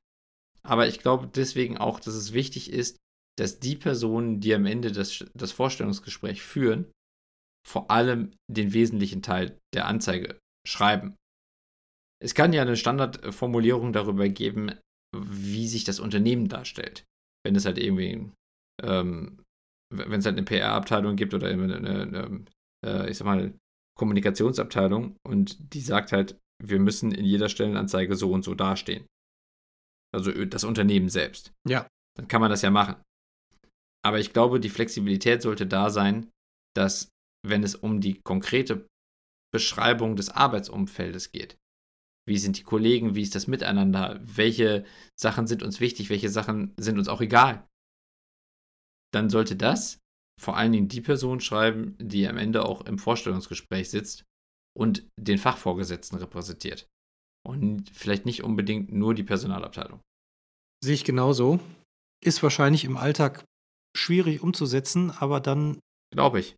Aber 0.62 0.86
ich 0.86 1.00
glaube 1.00 1.28
deswegen 1.34 1.78
auch, 1.78 1.98
dass 1.98 2.14
es 2.14 2.32
wichtig 2.32 2.72
ist, 2.72 2.96
dass 3.38 3.60
die 3.60 3.76
Personen, 3.76 4.40
die 4.40 4.54
am 4.54 4.66
Ende 4.66 4.92
das, 4.92 5.24
das 5.34 5.52
Vorstellungsgespräch 5.52 6.42
führen, 6.42 6.90
vor 7.68 7.90
allem 7.90 8.32
den 8.50 8.72
wesentlichen 8.72 9.22
Teil 9.22 9.58
der 9.74 9.86
Anzeige 9.86 10.38
schreiben. 10.66 11.16
Es 12.20 12.34
kann 12.34 12.52
ja 12.52 12.62
eine 12.62 12.76
Standardformulierung 12.76 13.92
darüber 13.92 14.28
geben, 14.28 14.72
wie 15.14 15.68
sich 15.68 15.84
das 15.84 16.00
Unternehmen 16.00 16.48
darstellt. 16.48 17.04
Wenn 17.44 17.54
es 17.54 17.64
halt 17.64 17.78
irgendwie, 17.78 18.30
ähm, 18.82 19.42
wenn 19.94 20.18
es 20.18 20.26
halt 20.26 20.36
eine 20.36 20.44
PR-Abteilung 20.44 21.16
gibt 21.16 21.34
oder 21.34 21.48
eine, 21.48 21.76
eine, 21.76 22.02
eine 22.02 22.44
äh, 22.84 23.10
ich 23.10 23.18
sag 23.18 23.26
mal, 23.26 23.54
Kommunikationsabteilung 23.96 25.16
und 25.26 25.74
die 25.74 25.80
sagt 25.80 26.12
halt, 26.12 26.38
wir 26.62 26.80
müssen 26.80 27.12
in 27.12 27.24
jeder 27.24 27.48
Stellenanzeige 27.48 28.16
so 28.16 28.32
und 28.32 28.44
so 28.44 28.54
dastehen. 28.54 29.06
Also 30.14 30.32
das 30.46 30.64
Unternehmen 30.64 31.08
selbst. 31.08 31.52
Ja. 31.68 31.86
Dann 32.16 32.28
kann 32.28 32.40
man 32.40 32.50
das 32.50 32.62
ja 32.62 32.70
machen. 32.70 32.96
Aber 34.04 34.18
ich 34.18 34.32
glaube, 34.32 34.58
die 34.58 34.70
Flexibilität 34.70 35.42
sollte 35.42 35.66
da 35.66 35.90
sein, 35.90 36.30
dass 36.74 37.10
wenn 37.48 37.62
es 37.62 37.74
um 37.74 38.00
die 38.00 38.20
konkrete 38.22 38.86
Beschreibung 39.52 40.16
des 40.16 40.30
Arbeitsumfeldes 40.30 41.32
geht. 41.32 41.56
Wie 42.26 42.38
sind 42.38 42.58
die 42.58 42.62
Kollegen, 42.62 43.14
wie 43.14 43.22
ist 43.22 43.34
das 43.34 43.46
Miteinander, 43.46 44.20
welche 44.22 44.84
Sachen 45.18 45.46
sind 45.46 45.62
uns 45.62 45.80
wichtig, 45.80 46.10
welche 46.10 46.28
Sachen 46.28 46.74
sind 46.78 46.98
uns 46.98 47.08
auch 47.08 47.22
egal. 47.22 47.66
Dann 49.14 49.30
sollte 49.30 49.56
das 49.56 49.98
vor 50.38 50.56
allen 50.56 50.72
Dingen 50.72 50.88
die 50.88 51.00
Person 51.00 51.40
schreiben, 51.40 51.96
die 51.98 52.28
am 52.28 52.36
Ende 52.38 52.64
auch 52.64 52.82
im 52.82 52.98
Vorstellungsgespräch 52.98 53.90
sitzt 53.90 54.24
und 54.76 55.08
den 55.18 55.38
Fachvorgesetzten 55.38 56.18
repräsentiert. 56.18 56.86
Und 57.46 57.90
vielleicht 57.90 58.26
nicht 58.26 58.44
unbedingt 58.44 58.92
nur 58.92 59.14
die 59.14 59.24
Personalabteilung. 59.24 60.00
Sehe 60.84 60.94
ich 60.94 61.04
genauso. 61.04 61.60
Ist 62.22 62.42
wahrscheinlich 62.42 62.84
im 62.84 62.96
Alltag 62.96 63.44
schwierig 63.96 64.42
umzusetzen, 64.42 65.10
aber 65.10 65.40
dann. 65.40 65.80
Glaube 66.12 66.40
ich. 66.40 66.56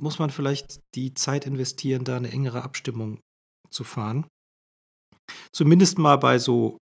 Muss 0.00 0.18
man 0.18 0.30
vielleicht 0.30 0.80
die 0.94 1.14
Zeit 1.14 1.46
investieren, 1.46 2.04
da 2.04 2.16
eine 2.16 2.30
engere 2.30 2.62
Abstimmung 2.62 3.20
zu 3.70 3.84
fahren. 3.84 4.26
Zumindest 5.52 5.98
mal 5.98 6.16
bei 6.16 6.38
so 6.38 6.78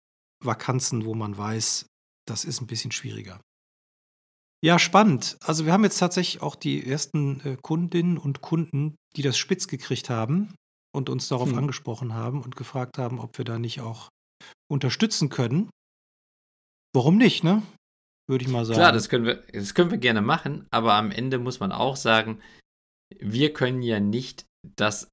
Vakanzen, 0.44 1.06
wo 1.06 1.16
man 1.16 1.38
weiß, 1.38 1.86
das 2.28 2.46
ist 2.46 2.62
ein 2.62 2.68
bisschen 2.68 2.92
schwieriger. 2.92 3.42
Ja, 4.64 4.78
spannend. 4.78 5.38
Also 5.42 5.66
wir 5.66 5.74
haben 5.74 5.84
jetzt 5.84 6.00
tatsächlich 6.00 6.42
auch 6.42 6.56
die 6.56 6.86
ersten 6.86 7.40
äh, 7.46 7.58
Kundinnen 7.62 8.18
und 8.18 8.42
Kunden, 8.42 8.96
die 9.16 9.22
das 9.22 9.38
spitz 9.38 9.68
gekriegt 9.68 10.10
haben 10.10 10.54
und 10.94 11.10
uns 11.10 11.30
darauf 11.30 11.50
hm. 11.50 11.58
angesprochen 11.58 12.14
haben 12.14 12.42
und 12.42 12.56
gefragt 12.56 12.98
haben, 12.98 13.20
ob 13.20 13.38
wir 13.38 13.46
da 13.46 13.58
nicht 13.58 13.80
auch 13.82 14.10
unterstützen 14.70 15.30
können. 15.30 15.70
Warum 16.94 17.18
nicht, 17.18 17.44
ne? 17.44 17.62
Würde 18.28 18.44
ich 18.44 18.52
mal 18.52 18.66
sagen. 18.66 18.78
Klar, 18.78 18.92
das 18.92 19.10
können 19.10 19.26
wir, 19.26 19.44
das 19.54 19.74
können 19.74 19.92
wir 19.92 19.98
gerne 19.98 20.22
machen, 20.22 20.68
aber 20.72 20.94
am 20.94 21.12
Ende 21.12 21.40
muss 21.40 21.60
man 21.60 21.72
auch 21.72 21.96
sagen, 21.96 22.42
wir 23.20 23.54
können 23.54 23.82
ja 23.82 24.00
nicht 24.00 24.46
das 24.78 25.10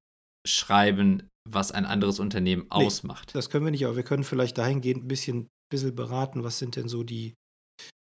schreiben, 0.47 1.29
was 1.49 1.73
ein 1.73 1.87
anderes 1.87 2.19
Unternehmen 2.19 2.63
nee, 2.63 2.69
ausmacht. 2.87 3.35
Das 3.35 3.51
können 3.51 3.65
wir 3.65 3.71
nicht, 3.71 3.85
aber 3.85 3.97
wir 3.97 4.03
können 4.03 4.25
vielleicht 4.25 4.59
dahingehend 4.59 5.05
ein 5.05 5.09
bisschen, 5.09 5.49
bisschen 5.71 5.95
beraten, 5.95 6.45
was 6.45 6.59
sind 6.59 6.77
denn 6.77 6.89
so 6.89 7.03
die, 7.03 7.35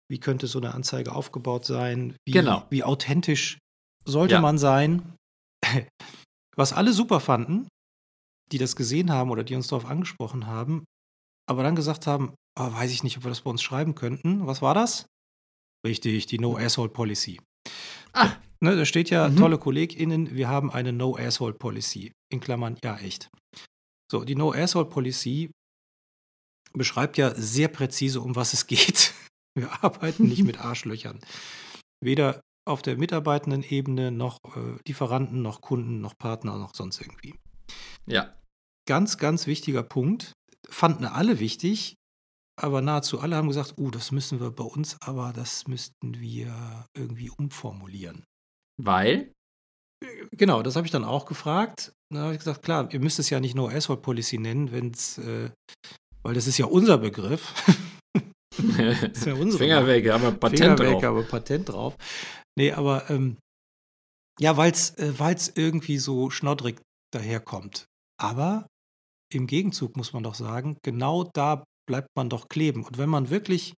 wie 0.09 0.19
könnte 0.19 0.47
so 0.47 0.59
eine 0.59 0.73
Anzeige 0.73 1.13
aufgebaut 1.13 1.65
sein? 1.65 2.15
Wie, 2.25 2.31
genau. 2.31 2.65
Wie 2.69 2.83
authentisch 2.83 3.59
sollte 4.05 4.35
ja. 4.35 4.41
man 4.41 4.57
sein? 4.57 5.15
Was 6.55 6.73
alle 6.73 6.91
super 6.91 7.21
fanden, 7.21 7.69
die 8.51 8.57
das 8.57 8.75
gesehen 8.75 9.12
haben 9.12 9.31
oder 9.31 9.45
die 9.45 9.55
uns 9.55 9.67
darauf 9.67 9.85
angesprochen 9.85 10.45
haben, 10.45 10.83
aber 11.47 11.63
dann 11.63 11.75
gesagt 11.75 12.05
haben, 12.05 12.33
oh, 12.59 12.73
weiß 12.73 12.91
ich 12.91 13.03
nicht, 13.03 13.17
ob 13.17 13.23
wir 13.23 13.29
das 13.29 13.41
bei 13.41 13.49
uns 13.49 13.62
schreiben 13.62 13.95
könnten. 13.95 14.45
Was 14.45 14.62
war 14.62 14.73
das? 14.73 15.05
Richtig, 15.85 16.25
die 16.25 16.39
No-Asshole-Policy. 16.39 17.39
Ach. 18.13 18.38
Ne, 18.62 18.76
da 18.76 18.86
steht 18.86 19.10
ja, 19.10 19.30
mhm. 19.30 19.38
tolle 19.38 19.58
KollegInnen, 19.58 20.36
wir 20.36 20.50
haben 20.50 20.69
eine 20.72 20.91
No-Asshole-Policy. 20.91 22.12
In 22.30 22.41
Klammern, 22.41 22.78
ja, 22.84 22.98
echt. 22.98 23.30
So, 24.12 24.26
die 24.26 24.36
No-Asshole-Policy 24.36 25.52
beschreibt 26.74 27.17
ja 27.17 27.34
sehr 27.36 27.69
präzise, 27.69 28.22
um 28.22 28.36
was 28.36 28.54
es 28.54 28.67
geht. 28.67 29.13
Wir 29.56 29.84
arbeiten 29.84 30.28
nicht 30.28 30.43
mit 30.43 30.60
Arschlöchern. 30.63 31.19
Weder 32.02 32.41
auf 32.67 32.82
der 32.82 32.98
mitarbeitenden 32.98 33.63
Ebene 33.63 34.12
noch 34.12 34.38
äh, 34.56 34.78
Lieferanten, 34.88 35.41
noch 35.41 35.62
Kunden, 35.62 36.02
noch 36.02 36.17
Partner, 36.17 36.58
noch 36.58 36.76
sonst 36.76 37.02
irgendwie. 37.02 37.34
Ja. 38.06 38.36
Ganz, 38.88 39.17
ganz 39.17 39.48
wichtiger 39.48 39.84
Punkt. 39.84 40.34
Fanden 40.69 41.06
alle 41.06 41.39
wichtig, 41.39 41.95
aber 42.63 42.82
nahezu 42.82 43.19
alle 43.19 43.36
haben 43.36 43.48
gesagt, 43.48 43.76
uh, 43.78 43.91
das 43.91 44.12
müssen 44.12 44.39
wir 44.39 44.52
bei 44.52 44.63
uns, 44.63 44.98
aber 45.02 45.34
das 45.34 45.67
müssten 45.67 46.19
wir 46.19 46.86
irgendwie 46.95 47.30
umformulieren. 47.30 48.26
Weil? 48.78 49.32
Genau, 50.32 50.62
das 50.62 50.76
habe 50.76 50.88
ich 50.88 50.91
dann 50.91 51.04
auch 51.04 51.26
gefragt. 51.26 51.93
Da 52.13 52.22
habe 52.22 52.34
ich 52.34 52.39
gesagt, 52.39 52.63
klar, 52.63 52.91
ihr 52.93 53.00
müsst 53.00 53.19
es 53.19 53.30
ja 53.30 53.39
nicht 53.39 53.56
No 53.56 53.67
Asshole 53.67 54.00
Policy 54.00 54.38
nennen, 54.38 54.72
wenn 54.72 54.91
es, 54.91 55.17
äh, 55.17 55.52
weil 56.24 56.34
das 56.34 56.48
ist 56.48 56.58
ja 56.58 56.65
unser 56.65 56.98
Begriff. 56.98 57.54
das 58.54 59.04
ist 59.13 59.26
ja 59.26 59.34
unsere 59.34 59.58
Finger 59.63 59.88
weg, 59.88 60.10
haben 60.10 60.24
wir 60.24 60.32
Patent 60.32 60.60
Finger 60.60 60.76
drauf. 60.76 61.02
Weg, 61.02 61.04
aber 61.04 61.24
Patent 61.24 61.69
drauf. 61.69 61.95
Nee, 62.58 62.72
aber 62.72 63.10
ähm, 63.10 63.38
ja, 64.39 64.56
weil 64.56 64.72
es 64.72 64.89
äh, 64.98 65.52
irgendwie 65.56 65.98
so 65.98 66.30
schnoddrig 66.30 66.82
daherkommt. 67.13 67.86
Aber 68.17 68.67
im 69.32 69.48
Gegenzug 69.48 69.95
muss 69.98 70.13
man 70.13 70.24
doch 70.24 70.36
sagen, 70.36 70.78
genau 70.84 71.24
da 71.24 71.63
bleibt 71.89 72.15
man 72.15 72.30
doch 72.30 72.49
kleben. 72.49 72.86
Und 72.86 72.99
wenn 72.99 73.10
man 73.10 73.32
wirklich 73.32 73.73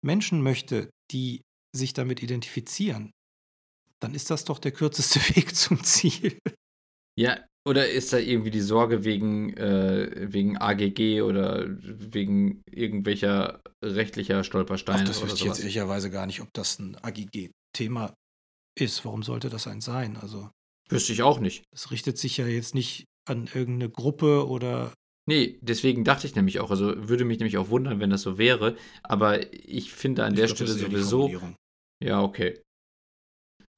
Menschen 0.00 0.42
möchte, 0.42 0.90
die 1.10 1.42
sich 1.74 1.92
damit 1.92 2.22
identifizieren, 2.22 3.10
dann 4.00 4.14
ist 4.14 4.30
das 4.30 4.44
doch 4.44 4.60
der 4.60 4.70
kürzeste 4.70 5.18
Weg 5.36 5.56
zum 5.56 5.82
Ziel. 5.82 6.38
Ja, 7.18 7.44
oder 7.66 7.90
ist 7.90 8.12
da 8.12 8.18
irgendwie 8.18 8.52
die 8.52 8.60
Sorge 8.60 9.02
wegen, 9.02 9.52
äh, 9.56 10.32
wegen 10.32 10.56
AGG 10.56 11.22
oder 11.22 11.66
wegen 11.68 12.62
irgendwelcher 12.70 13.60
rechtlicher 13.84 14.44
Stolpersteine? 14.44 15.02
Ach, 15.02 15.08
das 15.08 15.20
wüsste 15.20 15.40
ich 15.40 15.44
jetzt 15.44 15.58
ehrlicherweise 15.58 16.10
gar 16.10 16.26
nicht, 16.26 16.40
ob 16.40 16.48
das 16.52 16.78
ein 16.78 16.96
AGG-Thema 17.02 18.14
ist. 18.78 19.04
Warum 19.04 19.24
sollte 19.24 19.50
das 19.50 19.66
ein 19.66 19.80
sein? 19.80 20.16
Also 20.16 20.48
Wüsste 20.88 21.12
ich 21.12 21.22
auch 21.22 21.40
nicht. 21.40 21.64
Das 21.72 21.90
richtet 21.90 22.18
sich 22.18 22.36
ja 22.36 22.46
jetzt 22.46 22.74
nicht 22.76 23.04
an 23.28 23.48
irgendeine 23.52 23.90
Gruppe 23.90 24.46
oder. 24.46 24.94
Nee, 25.28 25.58
deswegen 25.60 26.04
dachte 26.04 26.26
ich 26.26 26.34
nämlich 26.34 26.58
auch, 26.58 26.70
also 26.70 27.06
würde 27.06 27.26
mich 27.26 27.38
nämlich 27.38 27.58
auch 27.58 27.68
wundern, 27.68 28.00
wenn 28.00 28.08
das 28.08 28.22
so 28.22 28.38
wäre. 28.38 28.78
Aber 29.02 29.52
ich 29.52 29.92
finde 29.92 30.24
an 30.24 30.32
ich 30.32 30.38
der 30.38 30.46
glaub, 30.46 30.56
Stelle 30.56 30.72
sowieso. 30.72 31.30
Ja, 32.02 32.22
okay. 32.22 32.62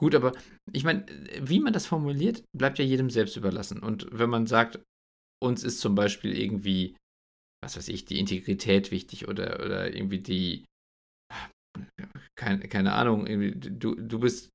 Gut, 0.00 0.14
aber 0.14 0.32
ich 0.72 0.84
meine, 0.84 1.04
wie 1.40 1.58
man 1.58 1.72
das 1.72 1.86
formuliert, 1.86 2.44
bleibt 2.56 2.78
ja 2.78 2.84
jedem 2.84 3.10
selbst 3.10 3.36
überlassen. 3.36 3.80
Und 3.80 4.06
wenn 4.12 4.30
man 4.30 4.46
sagt, 4.46 4.78
uns 5.42 5.64
ist 5.64 5.80
zum 5.80 5.96
Beispiel 5.96 6.38
irgendwie, 6.38 6.96
was 7.64 7.76
weiß 7.76 7.88
ich, 7.88 8.04
die 8.04 8.20
Integrität 8.20 8.92
wichtig 8.92 9.26
oder, 9.26 9.58
oder 9.64 9.92
irgendwie 9.92 10.20
die, 10.20 10.64
keine, 12.38 12.60
keine 12.68 12.92
Ahnung, 12.92 13.26
du, 13.26 13.96
du 13.96 14.20
bist 14.20 14.50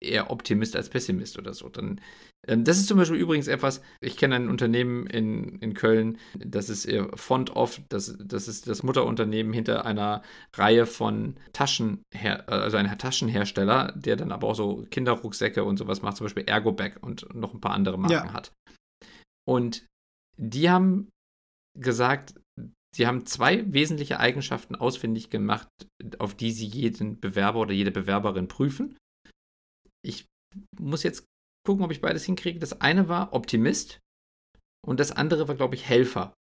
eher 0.00 0.30
Optimist 0.30 0.76
als 0.76 0.88
Pessimist 0.88 1.38
oder 1.38 1.54
so. 1.54 1.68
Dann, 1.68 2.00
ähm, 2.46 2.64
das 2.64 2.78
ist 2.78 2.86
zum 2.86 2.98
Beispiel 2.98 3.18
übrigens 3.18 3.48
etwas, 3.48 3.82
ich 4.00 4.16
kenne 4.16 4.36
ein 4.36 4.48
Unternehmen 4.48 5.06
in, 5.06 5.58
in 5.58 5.74
Köln, 5.74 6.18
das 6.38 6.70
ist 6.70 6.88
Font 7.14 7.50
Off, 7.56 7.80
das, 7.88 8.16
das 8.22 8.48
ist 8.48 8.68
das 8.68 8.82
Mutterunternehmen 8.82 9.52
hinter 9.52 9.84
einer 9.84 10.22
Reihe 10.54 10.86
von 10.86 11.36
Taschenher 11.52 12.48
also 12.48 12.76
ein 12.76 12.98
Taschenhersteller, 12.98 13.92
der 13.96 14.16
dann 14.16 14.32
aber 14.32 14.48
auch 14.48 14.54
so 14.54 14.86
Kinderrucksäcke 14.90 15.64
und 15.64 15.76
sowas 15.76 16.02
macht, 16.02 16.16
zum 16.16 16.26
Beispiel 16.26 16.44
Ergobag 16.44 16.98
und 17.00 17.34
noch 17.34 17.54
ein 17.54 17.60
paar 17.60 17.72
andere 17.72 17.98
Marken 17.98 18.28
ja. 18.28 18.32
hat. 18.32 18.52
Und 19.46 19.86
die 20.36 20.70
haben 20.70 21.08
gesagt, 21.78 22.34
Sie 22.94 23.06
haben 23.06 23.26
zwei 23.26 23.70
wesentliche 23.70 24.18
Eigenschaften 24.18 24.74
ausfindig 24.74 25.28
gemacht, 25.28 25.68
auf 26.18 26.34
die 26.34 26.52
Sie 26.52 26.66
jeden 26.66 27.20
Bewerber 27.20 27.60
oder 27.60 27.72
jede 27.72 27.90
Bewerberin 27.90 28.48
prüfen 28.48 28.96
ich 30.04 30.26
muss 30.78 31.02
jetzt 31.02 31.24
gucken, 31.66 31.84
ob 31.84 31.90
ich 31.90 32.00
beides 32.00 32.24
hinkriege. 32.24 32.58
Das 32.58 32.80
eine 32.80 33.08
war 33.08 33.32
Optimist 33.32 34.00
und 34.86 35.00
das 35.00 35.12
andere 35.12 35.48
war, 35.48 35.54
glaube 35.54 35.74
ich, 35.74 35.88
Helfer. 35.88 36.34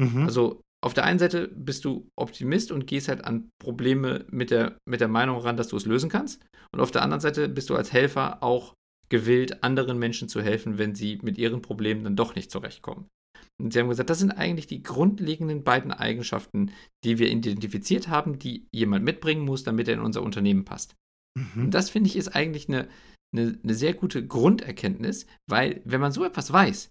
Mhm. 0.00 0.24
Also 0.24 0.62
auf 0.82 0.94
der 0.94 1.04
einen 1.04 1.18
Seite 1.18 1.48
bist 1.48 1.84
du 1.84 2.08
Optimist 2.16 2.72
und 2.72 2.86
gehst 2.86 3.08
halt 3.08 3.24
an 3.24 3.50
Probleme 3.62 4.24
mit 4.30 4.50
der, 4.50 4.78
mit 4.88 5.00
der 5.00 5.08
Meinung 5.08 5.38
ran, 5.38 5.56
dass 5.56 5.68
du 5.68 5.76
es 5.76 5.84
lösen 5.84 6.08
kannst. 6.08 6.42
Und 6.72 6.80
auf 6.80 6.90
der 6.90 7.02
anderen 7.02 7.20
Seite 7.20 7.48
bist 7.48 7.68
du 7.68 7.76
als 7.76 7.92
Helfer 7.92 8.42
auch 8.42 8.74
gewillt, 9.10 9.62
anderen 9.62 9.98
Menschen 9.98 10.28
zu 10.28 10.40
helfen, 10.40 10.78
wenn 10.78 10.94
sie 10.94 11.18
mit 11.22 11.36
ihren 11.36 11.62
Problemen 11.62 12.04
dann 12.04 12.16
doch 12.16 12.34
nicht 12.34 12.50
zurechtkommen. 12.50 13.08
Und 13.60 13.72
sie 13.72 13.80
haben 13.80 13.88
gesagt, 13.88 14.08
das 14.08 14.20
sind 14.20 14.30
eigentlich 14.30 14.66
die 14.66 14.82
grundlegenden 14.82 15.64
beiden 15.64 15.92
Eigenschaften, 15.92 16.70
die 17.04 17.18
wir 17.18 17.28
identifiziert 17.28 18.08
haben, 18.08 18.38
die 18.38 18.66
jemand 18.72 19.04
mitbringen 19.04 19.44
muss, 19.44 19.64
damit 19.64 19.88
er 19.88 19.94
in 19.94 20.00
unser 20.00 20.22
Unternehmen 20.22 20.64
passt. 20.64 20.94
Mhm. 21.38 21.64
Und 21.64 21.70
das 21.72 21.90
finde 21.90 22.08
ich 22.08 22.16
ist 22.16 22.28
eigentlich 22.28 22.68
eine, 22.68 22.88
eine, 23.34 23.58
eine 23.62 23.74
sehr 23.74 23.94
gute 23.94 24.26
Grunderkenntnis, 24.26 25.26
weil 25.48 25.82
wenn 25.84 26.00
man 26.00 26.12
so 26.12 26.24
etwas 26.24 26.52
weiß, 26.52 26.90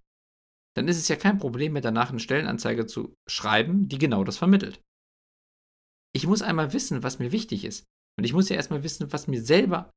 dann 0.75 0.87
ist 0.87 0.97
es 0.97 1.07
ja 1.07 1.15
kein 1.15 1.39
Problem 1.39 1.73
mehr 1.73 1.81
danach 1.81 2.09
eine 2.09 2.19
Stellenanzeige 2.19 2.85
zu 2.85 3.13
schreiben, 3.27 3.87
die 3.87 3.97
genau 3.97 4.23
das 4.23 4.37
vermittelt. 4.37 4.81
Ich 6.15 6.27
muss 6.27 6.41
einmal 6.41 6.73
wissen, 6.73 7.03
was 7.03 7.19
mir 7.19 7.31
wichtig 7.31 7.65
ist. 7.65 7.85
Und 8.17 8.23
ich 8.23 8.33
muss 8.33 8.49
ja 8.49 8.55
erstmal 8.55 8.83
wissen, 8.83 9.11
was 9.11 9.27
mir 9.27 9.41
selber, 9.41 9.91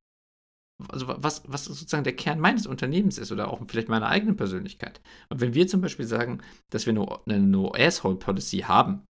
also 0.89 1.07
was, 1.07 1.43
was 1.47 1.65
sozusagen 1.65 2.03
der 2.03 2.15
Kern 2.15 2.39
meines 2.39 2.67
Unternehmens 2.67 3.17
ist 3.17 3.31
oder 3.31 3.49
auch 3.49 3.61
vielleicht 3.67 3.89
meiner 3.89 4.07
eigenen 4.07 4.35
Persönlichkeit. 4.35 5.01
Und 5.29 5.41
wenn 5.41 5.53
wir 5.53 5.67
zum 5.67 5.81
Beispiel 5.81 6.05
sagen, 6.05 6.41
dass 6.71 6.85
wir 6.85 7.21
eine 7.25 7.39
No-Asshole-Policy 7.39 8.59
haben, 8.59 9.05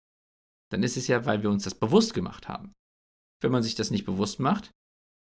dann 0.70 0.82
ist 0.82 0.96
es 0.96 1.08
ja, 1.08 1.26
weil 1.26 1.42
wir 1.42 1.50
uns 1.50 1.64
das 1.64 1.74
bewusst 1.74 2.14
gemacht 2.14 2.48
haben. 2.48 2.72
Wenn 3.42 3.52
man 3.52 3.62
sich 3.62 3.74
das 3.74 3.90
nicht 3.90 4.04
bewusst 4.04 4.38
macht, 4.38 4.70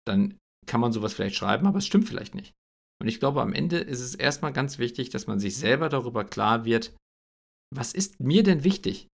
dann 0.06 0.38
kann 0.66 0.80
man 0.80 0.92
sowas 0.92 1.14
vielleicht 1.14 1.36
schreiben, 1.36 1.66
aber 1.66 1.78
es 1.78 1.86
stimmt 1.86 2.08
vielleicht 2.08 2.34
nicht. 2.34 2.52
Und 3.00 3.08
ich 3.08 3.20
glaube, 3.20 3.42
am 3.42 3.52
Ende 3.52 3.78
ist 3.78 4.00
es 4.00 4.14
erstmal 4.14 4.52
ganz 4.52 4.78
wichtig, 4.78 5.10
dass 5.10 5.26
man 5.26 5.38
sich 5.38 5.56
selber 5.56 5.88
darüber 5.88 6.24
klar 6.24 6.64
wird, 6.64 6.96
was 7.74 7.92
ist 7.92 8.20
mir 8.20 8.42
denn 8.42 8.64
wichtig? 8.64 9.08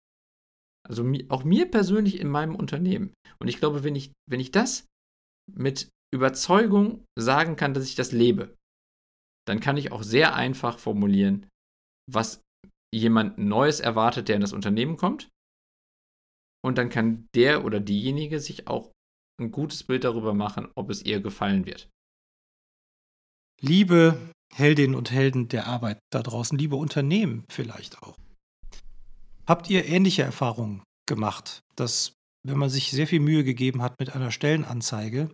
Also 0.88 1.04
auch 1.28 1.44
mir 1.44 1.70
persönlich 1.70 2.20
in 2.20 2.28
meinem 2.28 2.54
Unternehmen. 2.54 3.12
Und 3.38 3.48
ich 3.48 3.58
glaube, 3.58 3.84
wenn 3.84 3.96
ich, 3.96 4.12
wenn 4.28 4.40
ich 4.40 4.50
das 4.50 4.86
mit 5.52 5.90
Überzeugung 6.14 7.04
sagen 7.18 7.56
kann, 7.56 7.74
dass 7.74 7.84
ich 7.84 7.96
das 7.96 8.12
lebe, 8.12 8.54
dann 9.46 9.60
kann 9.60 9.76
ich 9.76 9.92
auch 9.92 10.02
sehr 10.02 10.34
einfach 10.34 10.78
formulieren, 10.78 11.48
was 12.10 12.40
jemand 12.94 13.38
Neues 13.38 13.80
erwartet, 13.80 14.28
der 14.28 14.36
in 14.36 14.40
das 14.40 14.52
Unternehmen 14.52 14.96
kommt. 14.96 15.28
Und 16.64 16.78
dann 16.78 16.88
kann 16.88 17.28
der 17.34 17.64
oder 17.64 17.80
diejenige 17.80 18.40
sich 18.40 18.66
auch 18.66 18.90
ein 19.38 19.50
gutes 19.50 19.84
Bild 19.84 20.04
darüber 20.04 20.34
machen, 20.34 20.68
ob 20.74 20.90
es 20.90 21.02
ihr 21.02 21.20
gefallen 21.20 21.66
wird. 21.66 21.88
Liebe 23.60 24.32
Heldinnen 24.54 24.94
und 24.94 25.10
Helden 25.10 25.48
der 25.48 25.66
Arbeit 25.66 25.98
da 26.10 26.22
draußen, 26.22 26.56
liebe 26.58 26.76
Unternehmen 26.76 27.44
vielleicht 27.50 28.02
auch. 28.02 28.16
Habt 29.46 29.70
ihr 29.70 29.86
ähnliche 29.86 30.22
Erfahrungen 30.22 30.82
gemacht, 31.06 31.60
dass 31.76 32.12
wenn 32.46 32.58
man 32.58 32.70
sich 32.70 32.90
sehr 32.90 33.06
viel 33.06 33.20
Mühe 33.20 33.44
gegeben 33.44 33.82
hat 33.82 33.98
mit 33.98 34.14
einer 34.14 34.30
Stellenanzeige, 34.30 35.30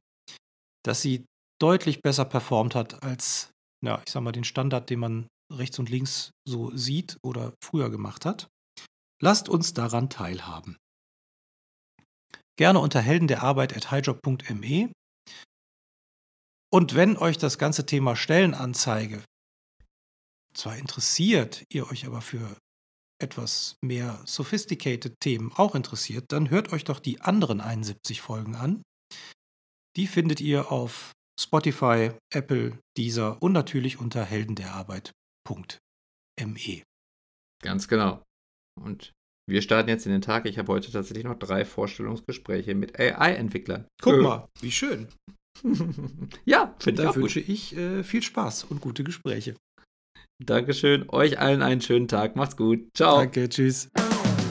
dass 0.82 1.02
sie 1.02 1.24
deutlich 1.60 2.02
besser 2.02 2.24
performt 2.24 2.74
hat 2.74 3.02
als, 3.02 3.50
ja, 3.84 4.02
ich 4.04 4.12
sag 4.12 4.22
mal, 4.22 4.32
den 4.32 4.44
Standard, 4.44 4.90
den 4.90 5.00
man 5.00 5.28
rechts 5.52 5.78
und 5.78 5.90
links 5.90 6.30
so 6.46 6.74
sieht 6.74 7.18
oder 7.22 7.54
früher 7.62 7.90
gemacht 7.90 8.24
hat? 8.24 8.48
Lasst 9.20 9.48
uns 9.48 9.74
daran 9.74 10.10
teilhaben. 10.10 10.76
Gerne 12.56 12.80
unter 12.80 13.00
helden 13.00 13.28
der 13.28 13.42
Arbeit 13.42 13.76
at 13.76 13.90
highjob.me. 13.90 14.90
Und 16.70 16.94
wenn 16.94 17.16
euch 17.16 17.38
das 17.38 17.58
ganze 17.58 17.86
Thema 17.86 18.16
Stellenanzeige 18.16 19.22
zwar 20.54 20.76
interessiert, 20.76 21.64
ihr 21.70 21.90
euch 21.90 22.06
aber 22.06 22.20
für 22.20 22.56
etwas 23.22 23.76
mehr 23.82 24.20
sophisticated 24.26 25.14
Themen 25.20 25.52
auch 25.52 25.74
interessiert, 25.74 26.26
dann 26.28 26.50
hört 26.50 26.72
euch 26.72 26.84
doch 26.84 26.98
die 26.98 27.20
anderen 27.20 27.60
71 27.60 28.20
Folgen 28.20 28.56
an. 28.56 28.82
Die 29.96 30.06
findet 30.06 30.40
ihr 30.40 30.72
auf 30.72 31.12
Spotify, 31.38 32.12
Apple, 32.32 32.78
Deezer 32.96 33.40
und 33.42 33.52
natürlich 33.52 33.98
unter 33.98 34.24
heldenderarbeit.me. 34.24 36.82
Ganz 37.62 37.88
genau. 37.88 38.22
Und 38.80 39.12
wir 39.52 39.62
starten 39.62 39.88
jetzt 39.88 40.06
in 40.06 40.12
den 40.12 40.22
Tag. 40.22 40.46
Ich 40.46 40.58
habe 40.58 40.72
heute 40.72 40.90
tatsächlich 40.90 41.24
noch 41.24 41.38
drei 41.38 41.64
Vorstellungsgespräche 41.64 42.74
mit 42.74 42.98
AI-Entwicklern. 42.98 43.86
Guck 44.00 44.14
äh. 44.14 44.18
mal, 44.18 44.48
wie 44.60 44.72
schön. 44.72 45.08
ja, 46.44 46.74
finde 46.78 47.02
ich 47.02 47.08
auch. 47.08 47.14
Da 47.14 47.20
wünsche 47.20 47.40
ich 47.40 47.76
äh, 47.76 48.02
viel 48.02 48.22
Spaß 48.22 48.64
und 48.64 48.80
gute 48.80 49.04
Gespräche. 49.04 49.54
Dankeschön. 50.44 51.08
Euch 51.08 51.38
allen 51.38 51.62
einen 51.62 51.80
schönen 51.80 52.08
Tag. 52.08 52.34
Macht's 52.34 52.56
gut. 52.56 52.88
Ciao. 52.94 53.18
Danke, 53.18 53.48
tschüss. 53.48 53.88